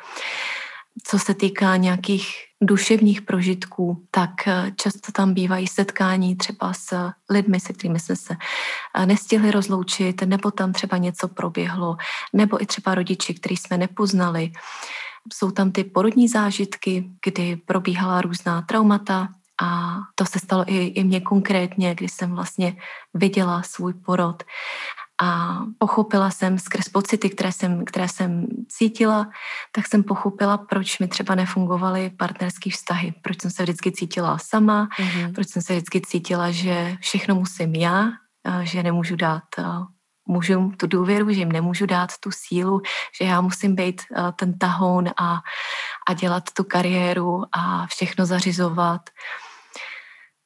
Co 1.04 1.18
se 1.18 1.34
týká 1.34 1.76
nějakých 1.76 2.50
duševních 2.62 3.23
prožitků, 3.23 4.05
tak 4.11 4.31
eh, 4.47 4.73
často 4.76 5.12
tam 5.12 5.35
bývají 5.35 5.67
setkání 5.67 6.37
třeba 6.37 6.73
s 6.73 7.11
lidmi, 7.31 7.61
se 7.61 7.73
kterými 7.73 8.00
jsme 8.00 8.17
se 8.17 8.37
eh, 8.95 9.07
nestihli 9.07 9.50
rozloučit, 9.50 10.23
nebo 10.23 10.50
tam 10.50 10.73
třeba 10.73 10.97
něco 10.97 11.29
proběhlo, 11.29 11.97
nebo 12.33 12.62
i 12.62 12.67
třeba 12.67 12.95
rodiči, 12.95 13.35
který 13.35 13.57
jsme 13.57 13.79
nepoznali. 13.79 14.52
Jsou 15.33 15.50
tam 15.50 15.73
ty 15.73 15.85
porodní 15.85 16.29
zážitky, 16.29 17.11
kdy 17.25 17.57
probíhala 17.57 18.21
různá 18.21 18.62
traumata, 18.62 19.29
a 19.62 19.97
to 20.14 20.25
se 20.26 20.38
stalo 20.38 20.64
i, 20.67 20.85
i 20.87 21.05
mně 21.05 21.21
konkrétně, 21.21 21.95
kdy 21.95 22.09
jsem 22.09 22.35
vlastně 22.35 22.76
viděla 23.14 23.62
svůj 23.62 23.95
porod 23.95 24.43
a 25.23 25.59
pochopila 25.79 26.31
jsem 26.31 26.59
skrz 26.59 26.89
pocity, 26.89 27.31
které 27.31 27.53
jsem, 27.53 27.85
které 27.85 28.09
jsem 28.09 28.47
cítila, 28.69 29.31
tak 29.73 29.89
jsem 29.89 30.03
pochopila, 30.03 30.59
proč 30.59 30.99
mi 30.99 31.09
třeba 31.09 31.35
nefungovaly 31.35 32.11
partnerské 32.11 32.71
vztahy, 32.71 33.15
proč 33.23 33.43
jsem 33.43 33.50
se 33.50 33.62
vždycky 33.62 33.93
cítila 33.93 34.39
sama, 34.39 34.89
mm-hmm. 34.99 35.35
proč 35.35 35.49
jsem 35.49 35.62
se 35.62 35.73
vždycky 35.73 36.00
cítila, 36.00 36.50
že 36.50 36.97
všechno 37.00 37.35
musím 37.35 37.75
já, 37.75 38.09
že 38.62 38.83
nemůžu 38.83 39.17
dát 39.17 39.45
mužům 40.29 40.73
tu 40.73 40.87
důvěru, 40.87 41.33
že 41.33 41.39
jim 41.39 41.53
nemůžu 41.53 41.87
dát 41.87 42.11
tu 42.21 42.31
sílu, 42.33 42.83
že 43.21 43.25
já 43.25 43.41
musím 43.41 43.75
být 43.75 44.03
ten 44.37 44.59
tahoun 44.59 45.11
a, 45.21 45.41
a 46.09 46.15
dělat 46.15 46.45
tu 46.57 46.65
kariéru 46.65 47.45
a 47.53 47.87
všechno 47.87 48.27
zařizovat. 48.27 49.00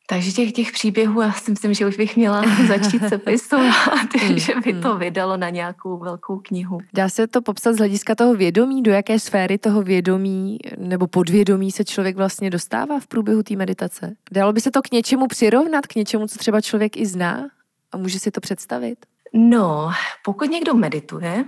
Takže 0.07 0.33
těch, 0.33 0.53
těch 0.53 0.73
příběhů, 0.73 1.21
já 1.21 1.33
si 1.33 1.51
myslím, 1.51 1.75
že 1.75 1.87
už 1.87 1.97
bych 1.97 2.17
měla 2.17 2.43
začít 2.69 3.09
se 3.09 3.19
pisovat, 3.19 4.15
mm, 4.29 4.39
že 4.39 4.55
by 4.65 4.81
to 4.81 4.93
mm. 4.93 4.99
vydalo 4.99 5.37
na 5.37 5.51
nějakou 5.51 5.99
velkou 5.99 6.39
knihu. 6.39 6.79
Dá 6.95 7.09
se 7.09 7.27
to 7.27 7.43
popsat 7.43 7.73
z 7.73 7.79
hlediska 7.79 8.15
toho 8.15 8.35
vědomí, 8.35 8.83
do 8.83 8.93
jaké 8.93 9.19
sféry 9.19 9.59
toho 9.59 9.83
vědomí 9.83 10.59
nebo 10.79 11.07
podvědomí 11.07 11.73
se 11.73 11.85
člověk 11.85 12.17
vlastně 12.17 12.51
dostává 12.51 13.01
v 13.01 13.07
průběhu 13.07 13.43
té 13.43 13.57
meditace? 13.57 14.15
Dalo 14.33 14.53
by 14.53 14.61
se 14.61 14.71
to 14.71 14.83
k 14.83 14.91
něčemu 14.91 15.27
přirovnat, 15.27 15.87
k 15.87 15.95
něčemu, 15.95 16.27
co 16.27 16.39
třeba 16.39 16.61
člověk 16.61 16.97
i 16.97 17.07
zná 17.07 17.47
a 17.93 17.97
může 17.97 18.19
si 18.19 18.31
to 18.31 18.41
představit? 18.41 18.99
No, 19.33 19.91
pokud 20.25 20.51
někdo 20.51 20.75
medituje, 20.75 21.45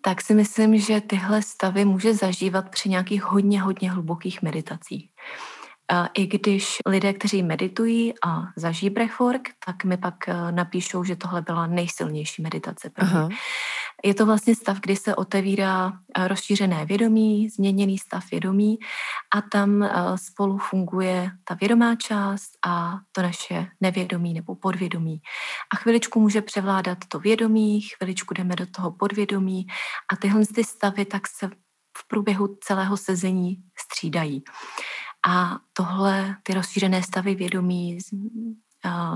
tak 0.00 0.22
si 0.22 0.34
myslím, 0.34 0.78
že 0.78 1.00
tyhle 1.00 1.42
stavy 1.42 1.84
může 1.84 2.14
zažívat 2.14 2.70
při 2.70 2.88
nějakých 2.88 3.22
hodně, 3.22 3.62
hodně 3.62 3.90
hlubokých 3.90 4.42
meditacích. 4.42 5.08
I 6.14 6.26
když 6.26 6.76
lidé, 6.86 7.12
kteří 7.12 7.42
meditují 7.42 8.14
a 8.24 8.42
zažijí 8.56 8.90
breathwork, 8.90 9.48
tak 9.66 9.84
mi 9.84 9.96
pak 9.96 10.28
eh, 10.28 10.52
napíšou, 10.52 11.04
že 11.04 11.16
tohle 11.16 11.42
byla 11.42 11.66
nejsilnější 11.66 12.42
meditace 12.42 12.90
pro 12.90 13.04
Aha. 13.04 13.28
Je 14.04 14.14
to 14.14 14.26
vlastně 14.26 14.54
stav, 14.54 14.80
kdy 14.80 14.96
se 14.96 15.14
otevírá 15.14 15.92
eh, 16.16 16.28
rozšířené 16.28 16.86
vědomí, 16.86 17.48
změněný 17.48 17.98
stav 17.98 18.30
vědomí 18.30 18.78
a 19.34 19.42
tam 19.42 19.82
eh, 19.82 19.90
spolu 20.16 20.58
funguje 20.58 21.30
ta 21.44 21.54
vědomá 21.54 21.96
část 21.96 22.50
a 22.66 22.98
to 23.12 23.22
naše 23.22 23.66
nevědomí 23.80 24.34
nebo 24.34 24.54
podvědomí. 24.54 25.20
A 25.72 25.76
chviličku 25.76 26.20
může 26.20 26.42
převládat 26.42 26.98
to 27.08 27.18
vědomí, 27.18 27.80
chviličku 27.80 28.34
jdeme 28.34 28.56
do 28.56 28.66
toho 28.66 28.92
podvědomí 28.92 29.66
a 30.12 30.16
tyhle 30.16 30.46
ty 30.54 30.64
stavy 30.64 31.04
tak 31.04 31.28
se 31.28 31.50
v 31.98 32.08
průběhu 32.08 32.56
celého 32.60 32.96
sezení 32.96 33.56
střídají. 33.78 34.42
A 35.28 35.58
tohle, 35.72 36.36
ty 36.42 36.54
rozšířené 36.54 37.02
stavy 37.02 37.34
vědomí, 37.34 37.98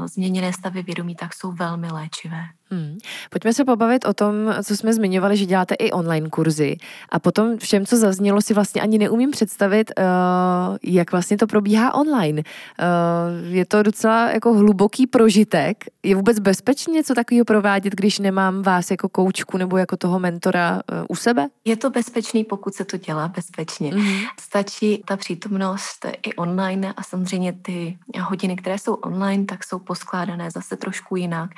změněné 0.06 0.52
stavy 0.52 0.82
vědomí, 0.82 1.16
tak 1.16 1.34
jsou 1.34 1.52
velmi 1.52 1.92
léčivé. 1.92 2.44
Hmm. 2.70 2.98
Pojďme 3.30 3.52
se 3.52 3.64
pobavit 3.64 4.04
o 4.04 4.14
tom, 4.14 4.34
co 4.64 4.76
jsme 4.76 4.92
zmiňovali, 4.92 5.36
že 5.36 5.46
děláte 5.46 5.74
i 5.74 5.90
online 5.90 6.28
kurzy. 6.28 6.76
A 7.08 7.18
potom 7.18 7.58
všem, 7.58 7.86
co 7.86 7.96
zaznělo, 7.96 8.40
si 8.40 8.54
vlastně 8.54 8.82
ani 8.82 8.98
neumím 8.98 9.30
představit, 9.30 9.90
uh, 9.98 10.04
jak 10.82 11.12
vlastně 11.12 11.36
to 11.36 11.46
probíhá 11.46 11.94
online. 11.94 12.42
Uh, 12.42 13.54
je 13.54 13.66
to 13.66 13.82
docela 13.82 14.30
jako 14.30 14.54
hluboký 14.54 15.06
prožitek. 15.06 15.84
Je 16.02 16.16
vůbec 16.16 16.38
bezpečně 16.38 16.92
něco 16.92 17.14
takového 17.14 17.44
provádět, 17.44 17.94
když 17.94 18.18
nemám 18.18 18.62
vás 18.62 18.90
jako 18.90 19.08
koučku 19.08 19.58
nebo 19.58 19.76
jako 19.76 19.96
toho 19.96 20.18
mentora 20.18 20.72
uh, 20.72 21.04
u 21.08 21.14
sebe? 21.16 21.48
Je 21.64 21.76
to 21.76 21.90
bezpečný, 21.90 22.44
pokud 22.44 22.74
se 22.74 22.84
to 22.84 22.96
dělá 22.96 23.28
bezpečně. 23.28 23.92
Mm-hmm. 23.92 24.26
Stačí 24.40 25.02
ta 25.06 25.16
přítomnost 25.16 26.06
i 26.22 26.34
online 26.34 26.92
a 26.96 27.02
samozřejmě 27.02 27.52
ty 27.52 27.98
hodiny, 28.20 28.56
které 28.56 28.78
jsou 28.78 28.94
online, 28.94 29.44
tak 29.44 29.64
jsou 29.64 29.78
poskládané 29.78 30.50
zase 30.50 30.76
trošku 30.76 31.16
jinak. 31.16 31.50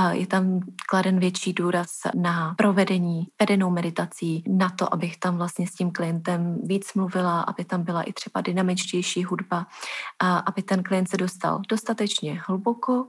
Uh, 0.00 0.10
je 0.10 0.26
tam 0.26 0.45
kladen 0.88 1.18
větší 1.18 1.52
důraz 1.52 1.88
na 2.14 2.54
provedení 2.58 3.26
vedenou 3.40 3.70
meditací, 3.70 4.44
na 4.48 4.68
to, 4.70 4.94
abych 4.94 5.16
tam 5.16 5.36
vlastně 5.36 5.66
s 5.66 5.74
tím 5.74 5.90
klientem 5.90 6.58
víc 6.62 6.94
mluvila, 6.94 7.40
aby 7.40 7.64
tam 7.64 7.82
byla 7.82 8.02
i 8.02 8.12
třeba 8.12 8.40
dynamičtější 8.40 9.24
hudba, 9.24 9.66
a 10.18 10.38
aby 10.38 10.62
ten 10.62 10.82
klient 10.82 11.08
se 11.08 11.16
dostal 11.16 11.60
dostatečně 11.68 12.42
hluboko 12.46 13.06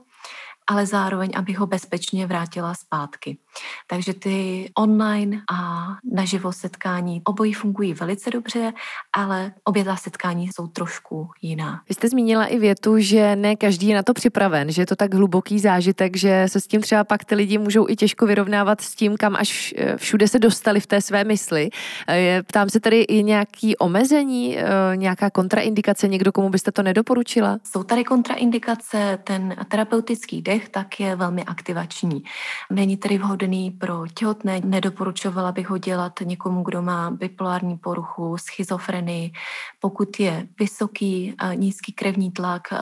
ale 0.70 0.86
zároveň, 0.86 1.30
aby 1.36 1.52
ho 1.52 1.66
bezpečně 1.66 2.26
vrátila 2.26 2.74
zpátky. 2.74 3.38
Takže 3.86 4.14
ty 4.14 4.70
online 4.78 5.40
a 5.52 5.86
naživo 6.12 6.52
setkání 6.52 7.22
obojí 7.24 7.52
fungují 7.52 7.94
velice 7.94 8.30
dobře, 8.30 8.72
ale 9.12 9.52
obě 9.64 9.84
ta 9.84 9.96
setkání 9.96 10.48
jsou 10.48 10.66
trošku 10.66 11.30
jiná. 11.42 11.82
Vy 11.88 11.94
jste 11.94 12.08
zmínila 12.08 12.44
i 12.44 12.58
větu, 12.58 12.98
že 12.98 13.36
ne 13.36 13.56
každý 13.56 13.88
je 13.88 13.94
na 13.96 14.02
to 14.02 14.14
připraven, 14.14 14.72
že 14.72 14.82
je 14.82 14.86
to 14.86 14.96
tak 14.96 15.14
hluboký 15.14 15.58
zážitek, 15.58 16.16
že 16.16 16.44
se 16.46 16.60
s 16.60 16.66
tím 16.66 16.80
třeba 16.80 17.04
pak 17.04 17.24
ty 17.24 17.34
lidi 17.34 17.58
můžou 17.58 17.88
i 17.88 17.96
těžko 17.96 18.26
vyrovnávat 18.26 18.80
s 18.80 18.94
tím, 18.94 19.16
kam 19.16 19.36
až 19.36 19.74
všude 19.96 20.28
se 20.28 20.38
dostali 20.38 20.80
v 20.80 20.86
té 20.86 21.00
své 21.00 21.24
mysli. 21.24 21.68
Ptám 22.46 22.70
se 22.70 22.80
tady 22.80 23.00
i 23.02 23.22
nějaký 23.22 23.76
omezení, 23.76 24.58
eh, 24.58 24.64
nějaká 24.96 25.30
kontraindikace, 25.30 26.08
někdo, 26.08 26.32
komu 26.32 26.48
byste 26.48 26.72
to 26.72 26.82
nedoporučila? 26.82 27.58
Jsou 27.64 27.82
tady 27.82 28.04
kontraindikace, 28.04 29.18
ten 29.24 29.56
terapeutický 29.68 30.42
dech 30.42 30.58
dech, 30.58 30.68
tak 30.68 31.00
je 31.00 31.16
velmi 31.16 31.44
aktivační. 31.44 32.22
Není 32.70 32.96
tedy 32.96 33.18
vhodný 33.18 33.47
pro 33.70 34.06
těhotné, 34.14 34.60
nedoporučovala 34.64 35.52
bych 35.52 35.70
ho 35.70 35.78
dělat 35.78 36.12
někomu, 36.24 36.62
kdo 36.62 36.82
má 36.82 37.10
bipolární 37.10 37.76
poruchu, 37.78 38.36
schizofrenii. 38.38 39.32
Pokud 39.80 40.20
je 40.20 40.48
vysoký, 40.58 41.34
nízký 41.54 41.92
krevní 41.92 42.30
tlak 42.30 42.72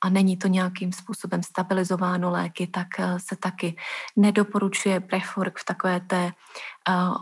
a 0.00 0.08
není 0.08 0.36
to 0.36 0.48
nějakým 0.48 0.92
způsobem 0.92 1.42
stabilizováno 1.42 2.30
léky, 2.30 2.66
tak 2.66 2.86
se 3.16 3.36
taky 3.36 3.76
nedoporučuje 4.16 5.00
prefork 5.00 5.58
v 5.58 5.64
takové 5.64 6.00
té 6.00 6.32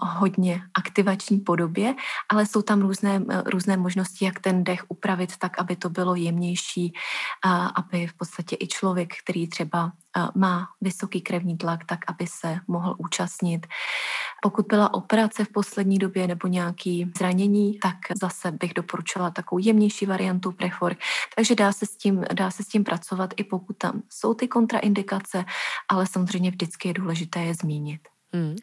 hodně 0.01 0.63
aktivační 0.75 1.39
podobě, 1.39 1.95
ale 2.29 2.47
jsou 2.47 2.63
tam 2.63 2.81
různé, 2.81 3.25
různé 3.47 3.77
možnosti, 3.77 4.25
jak 4.25 4.41
ten 4.41 4.65
dech 4.65 4.85
upravit 4.89 5.37
tak, 5.37 5.59
aby 5.59 5.77
to 5.77 5.91
bylo 5.91 6.15
jemnější, 6.15 6.93
aby 7.75 8.07
v 8.07 8.15
podstatě 8.15 8.57
i 8.61 8.67
člověk, 8.69 9.15
který 9.25 9.49
třeba 9.49 9.93
má 10.35 10.69
vysoký 10.81 11.21
krevní 11.21 11.57
tlak, 11.57 11.85
tak 11.85 11.99
aby 12.07 12.27
se 12.27 12.59
mohl 12.69 12.95
účastnit. 12.99 13.67
Pokud 14.43 14.67
byla 14.67 14.95
operace 14.95 15.45
v 15.45 15.49
poslední 15.49 15.99
době 15.99 16.27
nebo 16.27 16.49
nějaký 16.49 17.13
zranění, 17.19 17.79
tak 17.79 17.97
zase 18.21 18.53
bych 18.53 18.75
doporučila 18.75 19.31
takovou 19.31 19.59
jemnější 19.59 20.07
variantu 20.07 20.53
Prefor. 20.53 20.97
Takže 21.37 21.55
dá 21.55 21.73
se, 21.73 21.87
s 21.87 21.97
tím, 21.97 22.25
dá 22.33 22.51
se 22.51 22.63
s 22.63 22.69
tím 22.69 22.85
pracovat, 22.85 23.35
i 23.37 23.45
pokud 23.45 23.79
tam 23.79 24.03
jsou 24.11 24.35
ty 24.35 24.49
kontraindikace, 24.49 25.45
ale 25.91 26.07
samozřejmě 26.07 26.51
vždycky 26.51 26.89
je 26.89 26.95
důležité 26.95 27.41
je 27.41 27.55
zmínit. 27.55 28.01
Hmm. 28.35 28.57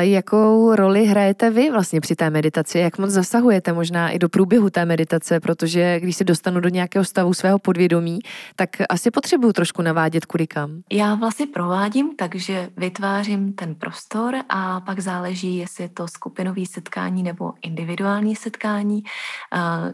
Jakou 0.00 0.74
roli 0.74 1.06
hrajete 1.06 1.50
vy 1.50 1.70
vlastně 1.70 2.00
při 2.00 2.16
té 2.16 2.30
meditaci? 2.30 2.78
Jak 2.78 2.98
moc 2.98 3.10
zasahujete 3.10 3.72
možná 3.72 4.10
i 4.10 4.18
do 4.18 4.28
průběhu 4.28 4.70
té 4.70 4.84
meditace? 4.84 5.40
Protože 5.40 6.00
když 6.00 6.16
se 6.16 6.24
dostanu 6.24 6.60
do 6.60 6.68
nějakého 6.68 7.04
stavu 7.04 7.34
svého 7.34 7.58
podvědomí, 7.58 8.18
tak 8.56 8.70
asi 8.88 9.10
potřebuju 9.10 9.52
trošku 9.52 9.82
navádět 9.82 10.26
kudy 10.26 10.46
kam. 10.46 10.82
Já 10.92 11.14
vlastně 11.14 11.46
provádím, 11.46 12.16
takže 12.16 12.70
vytvářím 12.76 13.52
ten 13.52 13.74
prostor 13.74 14.34
a 14.48 14.80
pak 14.80 15.00
záleží, 15.00 15.56
jestli 15.56 15.84
je 15.84 15.88
to 15.88 16.08
skupinový 16.08 16.66
setkání 16.66 17.22
nebo 17.22 17.52
individuální 17.62 18.36
setkání, 18.36 19.02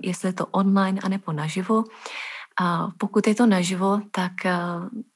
jestli 0.03 0.29
je 0.29 0.33
to 0.33 0.47
online 0.47 1.01
anebo 1.05 1.33
naživo. 1.33 1.85
A 2.61 2.89
pokud 2.99 3.27
je 3.27 3.35
to 3.35 3.47
naživo, 3.47 4.01
tak 4.11 4.47
eh, 4.47 4.59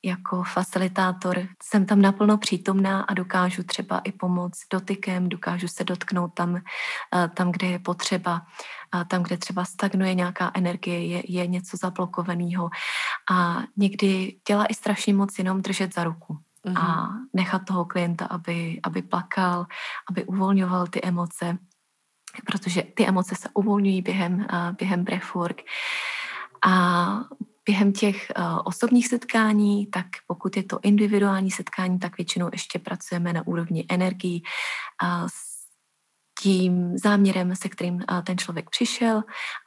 jako 0.04 0.42
facilitátor 0.42 1.48
jsem 1.62 1.86
tam 1.86 2.02
naplno 2.02 2.38
přítomná 2.38 3.00
a 3.00 3.14
dokážu 3.14 3.62
třeba 3.62 3.98
i 3.98 4.12
pomoct 4.12 4.58
dotykem, 4.72 5.28
dokážu 5.28 5.68
se 5.68 5.84
dotknout 5.84 6.34
tam, 6.34 6.56
eh, 6.56 7.28
tam 7.34 7.52
kde 7.52 7.66
je 7.66 7.78
potřeba, 7.78 8.42
tam, 9.08 9.22
kde 9.22 9.36
třeba 9.36 9.64
stagnuje 9.64 10.14
nějaká 10.14 10.50
energie, 10.54 11.06
je, 11.06 11.22
je 11.32 11.46
něco 11.46 11.76
zablokovaného. 11.76 12.70
A 13.30 13.62
někdy 13.76 14.36
dělá 14.48 14.66
i 14.66 14.74
strašně 14.74 15.14
moc 15.14 15.38
jenom 15.38 15.62
držet 15.62 15.94
za 15.94 16.04
ruku 16.04 16.38
mm-hmm. 16.64 16.78
a 16.80 17.06
mhm. 17.06 17.28
nechat 17.34 17.64
toho 17.64 17.84
klienta, 17.84 18.24
aby, 18.24 18.80
aby 18.82 19.02
plakal, 19.02 19.66
aby 20.10 20.24
uvolňoval 20.24 20.86
ty 20.86 21.00
emoce, 21.02 21.58
protože 22.46 22.82
ty 22.82 23.06
emoce 23.06 23.34
se 23.34 23.48
uvolňují 23.54 24.02
během, 24.02 24.46
eh, 24.52 24.72
během 24.78 25.04
breathwork. 25.04 25.62
A 26.66 27.24
během 27.64 27.92
těch 27.92 28.32
uh, 28.38 28.58
osobních 28.64 29.08
setkání, 29.08 29.86
tak 29.86 30.06
pokud 30.26 30.56
je 30.56 30.62
to 30.62 30.78
individuální 30.82 31.50
setkání, 31.50 31.98
tak 31.98 32.18
většinou 32.18 32.48
ještě 32.52 32.78
pracujeme 32.78 33.32
na 33.32 33.46
úrovni 33.46 33.86
energií 33.88 34.42
uh, 35.02 35.26
s 35.26 35.58
tím 36.40 36.98
záměrem, 36.98 37.56
se 37.56 37.68
kterým 37.68 37.94
uh, 37.94 38.22
ten 38.22 38.38
člověk 38.38 38.70
přišel. 38.70 39.18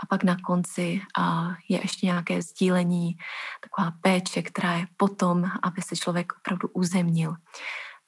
A 0.04 0.06
pak 0.10 0.23
na 0.23 0.38
konci 0.45 1.01
uh, 1.17 1.54
je 1.69 1.80
ještě 1.82 2.06
nějaké 2.06 2.41
sdílení, 2.41 3.17
taková 3.62 3.91
péče, 4.01 4.41
která 4.41 4.73
je 4.73 4.88
potom, 4.97 5.51
aby 5.63 5.82
se 5.82 5.95
člověk 5.95 6.34
opravdu 6.38 6.67
uzemnil 6.73 7.36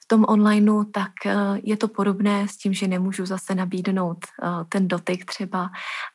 v 0.04 0.08
tom 0.08 0.24
onlineu, 0.28 0.84
tak 0.84 1.12
eh, 1.26 1.34
je 1.62 1.76
to 1.76 1.88
podobné 1.88 2.48
s 2.48 2.56
tím, 2.56 2.72
že 2.72 2.88
nemůžu 2.88 3.26
zase 3.26 3.54
nabídnout 3.54 4.18
eh, 4.24 4.48
ten 4.68 4.88
dotyk 4.88 5.24
třeba, 5.24 5.70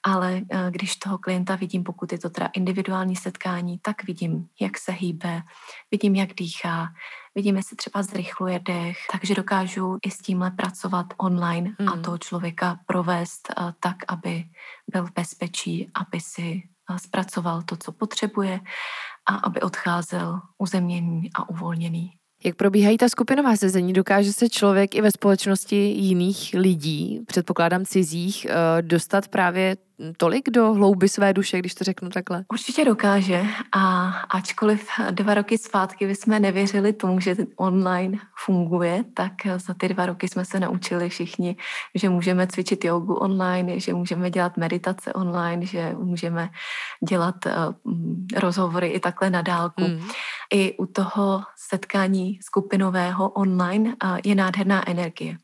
ale 0.05 0.41
eh, 0.51 0.71
když 0.71 0.95
toho 0.95 1.17
klienta 1.17 1.55
vidím, 1.55 1.83
pokud 1.83 2.11
je 2.11 2.19
to 2.19 2.29
teda 2.29 2.49
individuální 2.53 3.15
setkání, 3.15 3.79
tak 3.81 4.03
vidím, 4.03 4.47
jak 4.61 4.77
se 4.77 4.91
hýbe, 4.91 5.41
vidím, 5.91 6.15
jak 6.15 6.33
dýchá, 6.33 6.87
vidím, 7.35 7.57
jestli 7.57 7.75
třeba 7.75 8.03
zrychluje 8.03 8.59
dech, 8.59 8.97
takže 9.11 9.35
dokážu 9.35 9.97
i 10.05 10.11
s 10.11 10.17
tímhle 10.17 10.51
pracovat 10.51 11.05
online 11.17 11.75
mm. 11.79 11.89
a 11.89 11.97
toho 11.97 12.17
člověka 12.17 12.79
provést 12.85 13.53
tak, 13.79 13.95
aby 14.07 14.43
byl 14.91 15.05
v 15.05 15.13
bezpečí, 15.13 15.91
aby 15.93 16.19
si 16.19 16.61
zpracoval 16.97 17.61
to, 17.61 17.77
co 17.77 17.91
potřebuje 17.91 18.59
a 19.29 19.35
aby 19.35 19.61
odcházel 19.61 20.41
uzemněný 20.57 21.29
a 21.35 21.49
uvolněný. 21.49 22.18
Jak 22.43 22.55
probíhají 22.55 22.97
ta 22.97 23.09
skupinová 23.09 23.55
sezení? 23.55 23.93
Dokáže 23.93 24.33
se 24.33 24.49
člověk 24.49 24.95
i 24.95 25.01
ve 25.01 25.11
společnosti 25.11 25.75
jiných 25.75 26.55
lidí, 26.57 27.21
předpokládám 27.27 27.85
cizích, 27.85 28.47
eh, 28.49 28.81
dostat 28.81 29.27
právě 29.27 29.77
tolik 30.17 30.49
do 30.49 30.73
hlouby 30.73 31.09
své 31.09 31.33
duše, 31.33 31.59
když 31.59 31.75
to 31.75 31.83
řeknu 31.83 32.09
takhle? 32.09 32.45
Určitě 32.51 32.85
dokáže 32.85 33.45
a 33.71 34.07
ačkoliv 34.29 34.89
dva 35.11 35.33
roky 35.33 35.57
zpátky 35.57 36.15
jsme 36.15 36.39
nevěřili 36.39 36.93
tomu, 36.93 37.19
že 37.19 37.35
online 37.55 38.17
funguje, 38.45 39.03
tak 39.13 39.33
za 39.55 39.73
ty 39.73 39.89
dva 39.89 40.05
roky 40.05 40.27
jsme 40.27 40.45
se 40.45 40.59
naučili 40.59 41.09
všichni, 41.09 41.55
že 41.95 42.09
můžeme 42.09 42.47
cvičit 42.47 42.85
jogu 42.85 43.13
online, 43.13 43.79
že 43.79 43.93
můžeme 43.93 44.29
dělat 44.29 44.57
meditace 44.57 45.13
online, 45.13 45.65
že 45.65 45.95
můžeme 45.97 46.49
dělat 47.09 47.35
uh, 47.45 47.93
rozhovory 48.39 48.87
i 48.87 48.99
takhle 48.99 49.29
na 49.29 49.41
dálku. 49.41 49.81
Mm. 49.81 50.07
I 50.53 50.77
u 50.77 50.85
toho 50.85 51.43
setkání 51.55 52.39
skupinového 52.41 53.29
online 53.29 53.89
uh, 54.03 54.17
je 54.25 54.35
nádherná 54.35 54.89
energie. 54.89 55.37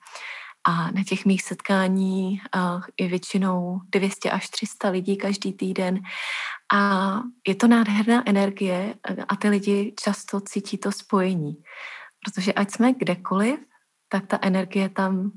A 0.68 0.92
na 0.92 1.04
těch 1.08 1.26
mých 1.26 1.44
setkání 1.44 2.42
je 3.00 3.08
většinou 3.08 3.80
200 3.90 4.32
až 4.32 4.50
300 4.50 4.90
lidí 4.90 5.18
každý 5.18 5.54
týden. 5.54 6.00
A 6.74 7.20
je 7.48 7.56
to 7.56 7.68
nádherná 7.68 8.30
energie 8.30 8.96
a 9.28 9.36
ty 9.36 9.50
lidi 9.50 9.94
často 10.00 10.42
cítí 10.42 10.78
to 10.78 10.92
spojení. 10.92 11.56
Protože 12.26 12.54
ať 12.54 12.72
jsme 12.72 12.94
kdekoliv, 12.94 13.60
tak 14.10 14.28
ta 14.28 14.40
energie 14.42 14.90
tam 14.90 15.32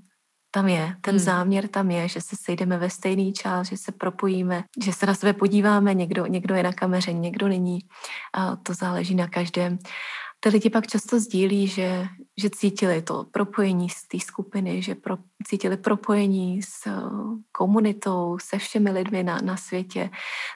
tam 0.51 0.69
je, 0.69 0.97
ten 1.01 1.15
hmm. 1.15 1.25
záměr 1.25 1.69
tam 1.69 1.91
je, 1.91 2.09
že 2.09 2.21
se 2.21 2.37
sejdeme 2.37 2.79
ve 2.79 2.91
stejný 2.91 3.33
čas, 3.33 3.69
že 3.69 3.77
se 3.77 3.93
propojíme, 3.93 4.65
že 4.85 4.93
se 4.93 5.07
na 5.07 5.15
sebe 5.15 5.33
podíváme, 5.33 5.95
někdo, 5.95 6.27
někdo 6.27 6.55
je 6.55 6.63
na 6.63 6.73
kameře, 6.73 7.13
někdo 7.13 7.49
není, 7.49 7.79
a 8.35 8.57
to 8.57 8.75
záleží 8.75 9.15
na 9.15 9.27
každém. 9.27 9.79
Ty 10.41 10.49
lidi 10.49 10.71
pak 10.71 10.87
často 10.87 11.21
sdílí, 11.21 11.67
že, 11.67 12.07
že 12.39 12.51
cítili 12.51 13.03
to 13.03 13.25
propojení 13.33 13.89
z 13.89 14.09
té 14.09 14.21
skupiny, 14.21 14.83
že 14.83 14.95
pro, 14.95 15.17
cítili 15.45 15.77
propojení 15.77 16.63
s 16.63 16.87
eh, 16.87 16.93
komunitou, 17.53 18.39
se 18.43 18.59
všemi 18.59 18.91
lidmi 18.91 19.23
na, 19.23 19.39
na 19.45 19.57
světě. 19.57 20.11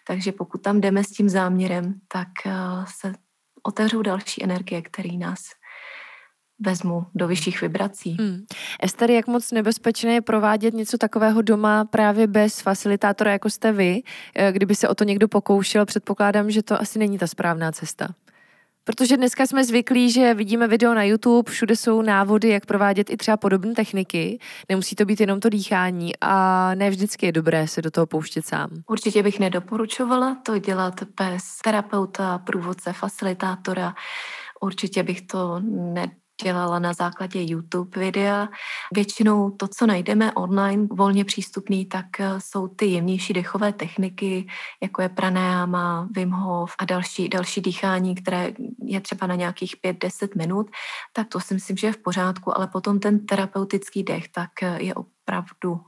Takže 0.06 0.32
pokud 0.32 0.62
tam 0.62 0.80
jdeme 0.80 1.04
s 1.04 1.10
tím 1.10 1.28
záměrem, 1.28 1.94
tak 2.08 2.28
uh, 2.46 2.84
se 3.00 3.12
otevřou 3.62 4.02
další 4.02 4.44
energie, 4.44 4.82
které 4.82 5.12
nás 5.12 5.40
vezmu 6.66 7.06
do 7.14 7.28
vyšších 7.28 7.60
vibrací. 7.60 8.16
Hmm. 8.20 8.44
Ester, 8.80 9.10
jak 9.10 9.26
moc 9.26 9.52
nebezpečné 9.52 10.14
je 10.14 10.20
provádět 10.20 10.74
něco 10.74 10.98
takového 10.98 11.42
doma 11.42 11.84
právě 11.84 12.26
bez 12.26 12.60
facilitátora, 12.60 13.32
jako 13.32 13.50
jste 13.50 13.72
vy? 13.72 14.02
Eh, 14.36 14.52
kdyby 14.52 14.74
se 14.74 14.88
o 14.88 14.94
to 14.94 15.04
někdo 15.04 15.28
pokoušel, 15.28 15.86
předpokládám, 15.86 16.50
že 16.50 16.62
to 16.62 16.80
asi 16.80 16.98
není 16.98 17.18
ta 17.18 17.26
správná 17.26 17.72
cesta. 17.72 18.08
Protože 18.84 19.16
dneska 19.16 19.46
jsme 19.46 19.64
zvyklí, 19.64 20.10
že 20.10 20.34
vidíme 20.34 20.68
video 20.68 20.94
na 20.94 21.02
YouTube, 21.02 21.52
všude 21.52 21.76
jsou 21.76 22.02
návody, 22.02 22.48
jak 22.48 22.66
provádět 22.66 23.10
i 23.10 23.16
třeba 23.16 23.36
podobné 23.36 23.74
techniky. 23.74 24.38
Nemusí 24.68 24.96
to 24.96 25.04
být 25.04 25.20
jenom 25.20 25.40
to 25.40 25.48
dýchání 25.48 26.12
a 26.20 26.74
ne 26.74 26.90
vždycky 26.90 27.26
je 27.26 27.32
dobré 27.32 27.68
se 27.68 27.82
do 27.82 27.90
toho 27.90 28.06
pouštět 28.06 28.46
sám. 28.46 28.70
Určitě 28.86 29.22
bych 29.22 29.40
nedoporučovala 29.40 30.34
to 30.34 30.58
dělat 30.58 31.02
bez 31.02 31.42
terapeuta, 31.64 32.38
průvodce, 32.38 32.92
facilitátora. 32.92 33.94
Určitě 34.60 35.02
bych 35.02 35.22
to 35.22 35.60
ne, 35.94 36.10
dělala 36.42 36.78
na 36.78 36.92
základě 36.92 37.42
YouTube 37.42 38.00
videa. 38.00 38.48
Většinou 38.94 39.50
to, 39.50 39.68
co 39.68 39.86
najdeme 39.86 40.32
online, 40.32 40.86
volně 40.90 41.24
přístupný, 41.24 41.86
tak 41.86 42.20
eh, 42.20 42.40
jsou 42.40 42.68
ty 42.68 42.86
jemnější 42.86 43.32
dechové 43.32 43.72
techniky, 43.72 44.46
jako 44.82 45.02
je 45.02 45.08
pranayama, 45.08 46.08
Wim 46.10 46.30
Hof 46.30 46.74
a 46.78 46.84
další, 46.84 47.28
další 47.28 47.60
dýchání, 47.60 48.14
které 48.14 48.52
je 48.84 49.00
třeba 49.00 49.26
na 49.26 49.34
nějakých 49.34 49.76
5-10 49.84 50.28
minut, 50.36 50.70
tak 51.12 51.28
to 51.28 51.40
si 51.40 51.54
myslím, 51.54 51.76
že 51.76 51.86
je 51.86 51.92
v 51.92 52.02
pořádku, 52.02 52.56
ale 52.56 52.66
potom 52.66 53.00
ten 53.00 53.26
terapeutický 53.26 54.02
dech, 54.02 54.28
tak 54.28 54.62
eh, 54.62 54.82
je 54.82 54.94
opravdu 54.94 55.80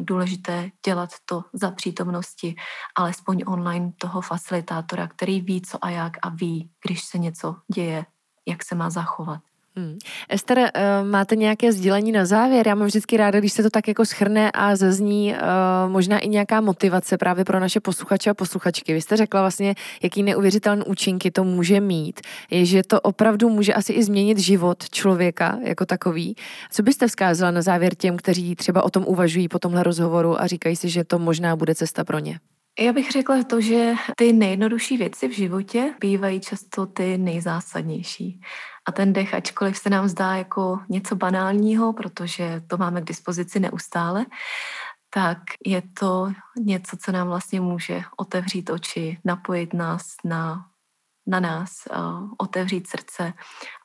důležité 0.00 0.70
dělat 0.86 1.10
to 1.24 1.44
za 1.52 1.70
přítomnosti, 1.70 2.56
alespoň 2.96 3.42
online 3.46 3.92
toho 3.98 4.20
facilitátora, 4.20 5.06
který 5.06 5.40
ví, 5.40 5.62
co 5.62 5.84
a 5.84 5.90
jak 5.90 6.16
a 6.22 6.28
ví, 6.28 6.70
když 6.84 7.04
se 7.04 7.18
něco 7.18 7.56
děje, 7.74 8.06
jak 8.48 8.64
se 8.64 8.74
má 8.74 8.90
zachovat. 8.90 9.40
Hmm. 9.76 9.98
Ester, 10.28 10.58
uh, 10.58 11.08
máte 11.08 11.36
nějaké 11.36 11.72
sdělení 11.72 12.12
na 12.12 12.26
závěr? 12.26 12.68
Já 12.68 12.74
mám 12.74 12.86
vždycky 12.86 13.16
ráda, 13.16 13.38
když 13.38 13.52
se 13.52 13.62
to 13.62 13.70
tak 13.70 13.88
jako 13.88 14.04
schrne 14.04 14.50
a 14.50 14.76
zazní 14.76 15.32
uh, 15.34 15.92
možná 15.92 16.18
i 16.18 16.28
nějaká 16.28 16.60
motivace 16.60 17.18
právě 17.18 17.44
pro 17.44 17.60
naše 17.60 17.80
posluchače 17.80 18.30
a 18.30 18.34
posluchačky. 18.34 18.92
Vy 18.92 19.00
jste 19.00 19.16
řekla 19.16 19.40
vlastně, 19.40 19.74
jaký 20.02 20.22
neuvěřitelný 20.22 20.82
účinky 20.84 21.30
to 21.30 21.44
může 21.44 21.80
mít, 21.80 22.20
je, 22.50 22.64
že 22.64 22.82
to 22.82 23.00
opravdu 23.00 23.48
může 23.48 23.74
asi 23.74 23.92
i 23.92 24.02
změnit 24.02 24.38
život 24.38 24.90
člověka 24.90 25.58
jako 25.64 25.86
takový. 25.86 26.36
Co 26.70 26.82
byste 26.82 27.06
vzkázala 27.06 27.50
na 27.50 27.62
závěr 27.62 27.94
těm, 27.94 28.16
kteří 28.16 28.56
třeba 28.56 28.82
o 28.82 28.90
tom 28.90 29.04
uvažují 29.06 29.48
po 29.48 29.58
tomhle 29.58 29.82
rozhovoru 29.82 30.40
a 30.40 30.46
říkají 30.46 30.76
si, 30.76 30.88
že 30.88 31.04
to 31.04 31.18
možná 31.18 31.56
bude 31.56 31.74
cesta 31.74 32.04
pro 32.04 32.18
ně? 32.18 32.40
Já 32.80 32.92
bych 32.92 33.10
řekla 33.10 33.42
to, 33.42 33.60
že 33.60 33.92
ty 34.16 34.32
nejjednodušší 34.32 34.96
věci 34.96 35.28
v 35.28 35.32
životě 35.32 35.94
bývají 36.00 36.40
často 36.40 36.86
ty 36.86 37.18
nejzásadnější. 37.18 38.40
A 38.88 38.92
ten 38.92 39.12
dech, 39.12 39.34
ačkoliv 39.34 39.78
se 39.78 39.90
nám 39.90 40.08
zdá 40.08 40.34
jako 40.34 40.80
něco 40.88 41.16
banálního, 41.16 41.92
protože 41.92 42.62
to 42.66 42.76
máme 42.76 43.00
k 43.00 43.04
dispozici 43.04 43.60
neustále, 43.60 44.26
tak 45.14 45.38
je 45.66 45.82
to 45.98 46.32
něco, 46.58 46.96
co 46.96 47.12
nám 47.12 47.28
vlastně 47.28 47.60
může 47.60 48.02
otevřít 48.16 48.70
oči, 48.70 49.18
napojit 49.24 49.74
nás 49.74 50.16
na, 50.24 50.66
na 51.26 51.40
nás, 51.40 51.70
otevřít 52.38 52.86
srdce 52.86 53.32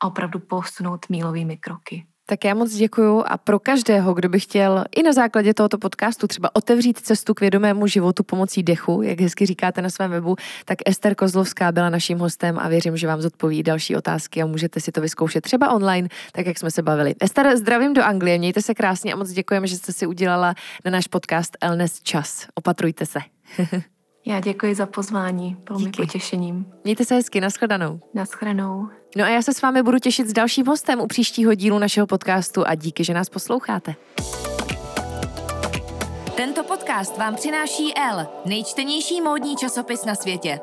a 0.01 0.07
opravdu 0.07 0.39
posunout 0.39 1.10
mílovými 1.10 1.57
kroky. 1.57 2.07
Tak 2.30 2.46
já 2.46 2.54
moc 2.54 2.74
děkuju 2.74 3.24
a 3.28 3.38
pro 3.38 3.60
každého, 3.60 4.13
kdo 4.13 4.30
by 4.30 4.40
chtěl 4.40 4.84
i 4.96 5.04
na 5.04 5.13
základě 5.13 5.54
tohoto 5.54 5.78
podcastu 5.78 6.28
třeba 6.28 6.56
otevřít 6.56 7.00
cestu 7.00 7.34
k 7.34 7.40
vědomému 7.42 7.88
životu 7.88 8.24
pomocí 8.24 8.63
dechu, 8.63 9.02
jak 9.02 9.22
hezky 9.22 9.46
říkáte 9.46 9.82
na 9.82 9.90
svém 9.90 10.12
webu, 10.12 10.36
tak 10.66 10.78
Ester 10.86 11.16
Kozlovská 11.16 11.72
byla 11.72 11.90
naším 11.90 12.20
hostem 12.20 12.60
a 12.60 12.68
věřím, 12.68 12.98
že 12.98 13.08
vám 13.08 13.22
zodpoví 13.22 13.63
další 13.63 13.96
otázky 13.96 14.42
a 14.42 14.46
můžete 14.46 14.80
si 14.80 14.92
to 14.92 15.02
vyzkoušet 15.02 15.42
třeba 15.42 15.72
online, 15.72 16.08
tak 16.32 16.46
jak 16.46 16.58
jsme 16.58 16.72
se 16.72 16.82
bavili. 16.82 17.16
Ester, 17.20 17.58
zdravím 17.58 17.94
do 17.94 18.04
Anglie, 18.04 18.38
mějte 18.38 18.62
se 18.62 18.74
krásně 18.74 19.13
a 19.13 19.16
moc 19.16 19.30
děkujeme, 19.32 19.68
že 19.68 19.78
jste 19.78 19.94
si 19.94 20.08
udělala 20.08 20.56
na 20.86 20.92
náš 20.92 21.08
podcast 21.08 21.58
Elnes 21.62 22.02
čas. 22.02 22.48
Opatrujte 22.56 23.06
se. 23.06 23.20
Já 24.26 24.40
děkuji 24.40 24.76
za 24.76 24.86
pozvání, 24.86 25.58
bylo 25.66 25.80
Díky. 25.80 26.02
mi 26.02 26.06
potěšením. 26.06 26.66
Mějte 26.84 27.06
se 27.06 27.16
hezky, 27.16 27.42
nashledanou. 27.42 28.00
Nashledanou. 28.13 28.88
No 29.15 29.24
a 29.24 29.28
já 29.28 29.41
se 29.41 29.54
s 29.54 29.62
vámi 29.62 29.84
budu 29.84 30.00
těšit 30.00 30.28
s 30.28 30.34
dalším 30.34 30.65
hostem 30.65 31.00
u 31.00 31.08
příštího 31.08 31.54
dílu 31.54 31.80
našeho 31.80 32.08
podcastu 32.08 32.67
a 32.67 32.76
díky, 32.76 33.04
že 33.04 33.13
nás 33.13 33.30
posloucháte. 33.30 33.96
Tento 36.36 36.63
podcast 36.63 37.17
vám 37.17 37.36
přináší 37.36 37.93
L, 37.98 38.28
nejčtenější 38.46 39.22
módní 39.22 39.56
časopis 39.56 40.06
na 40.06 40.15
světě. 40.15 40.60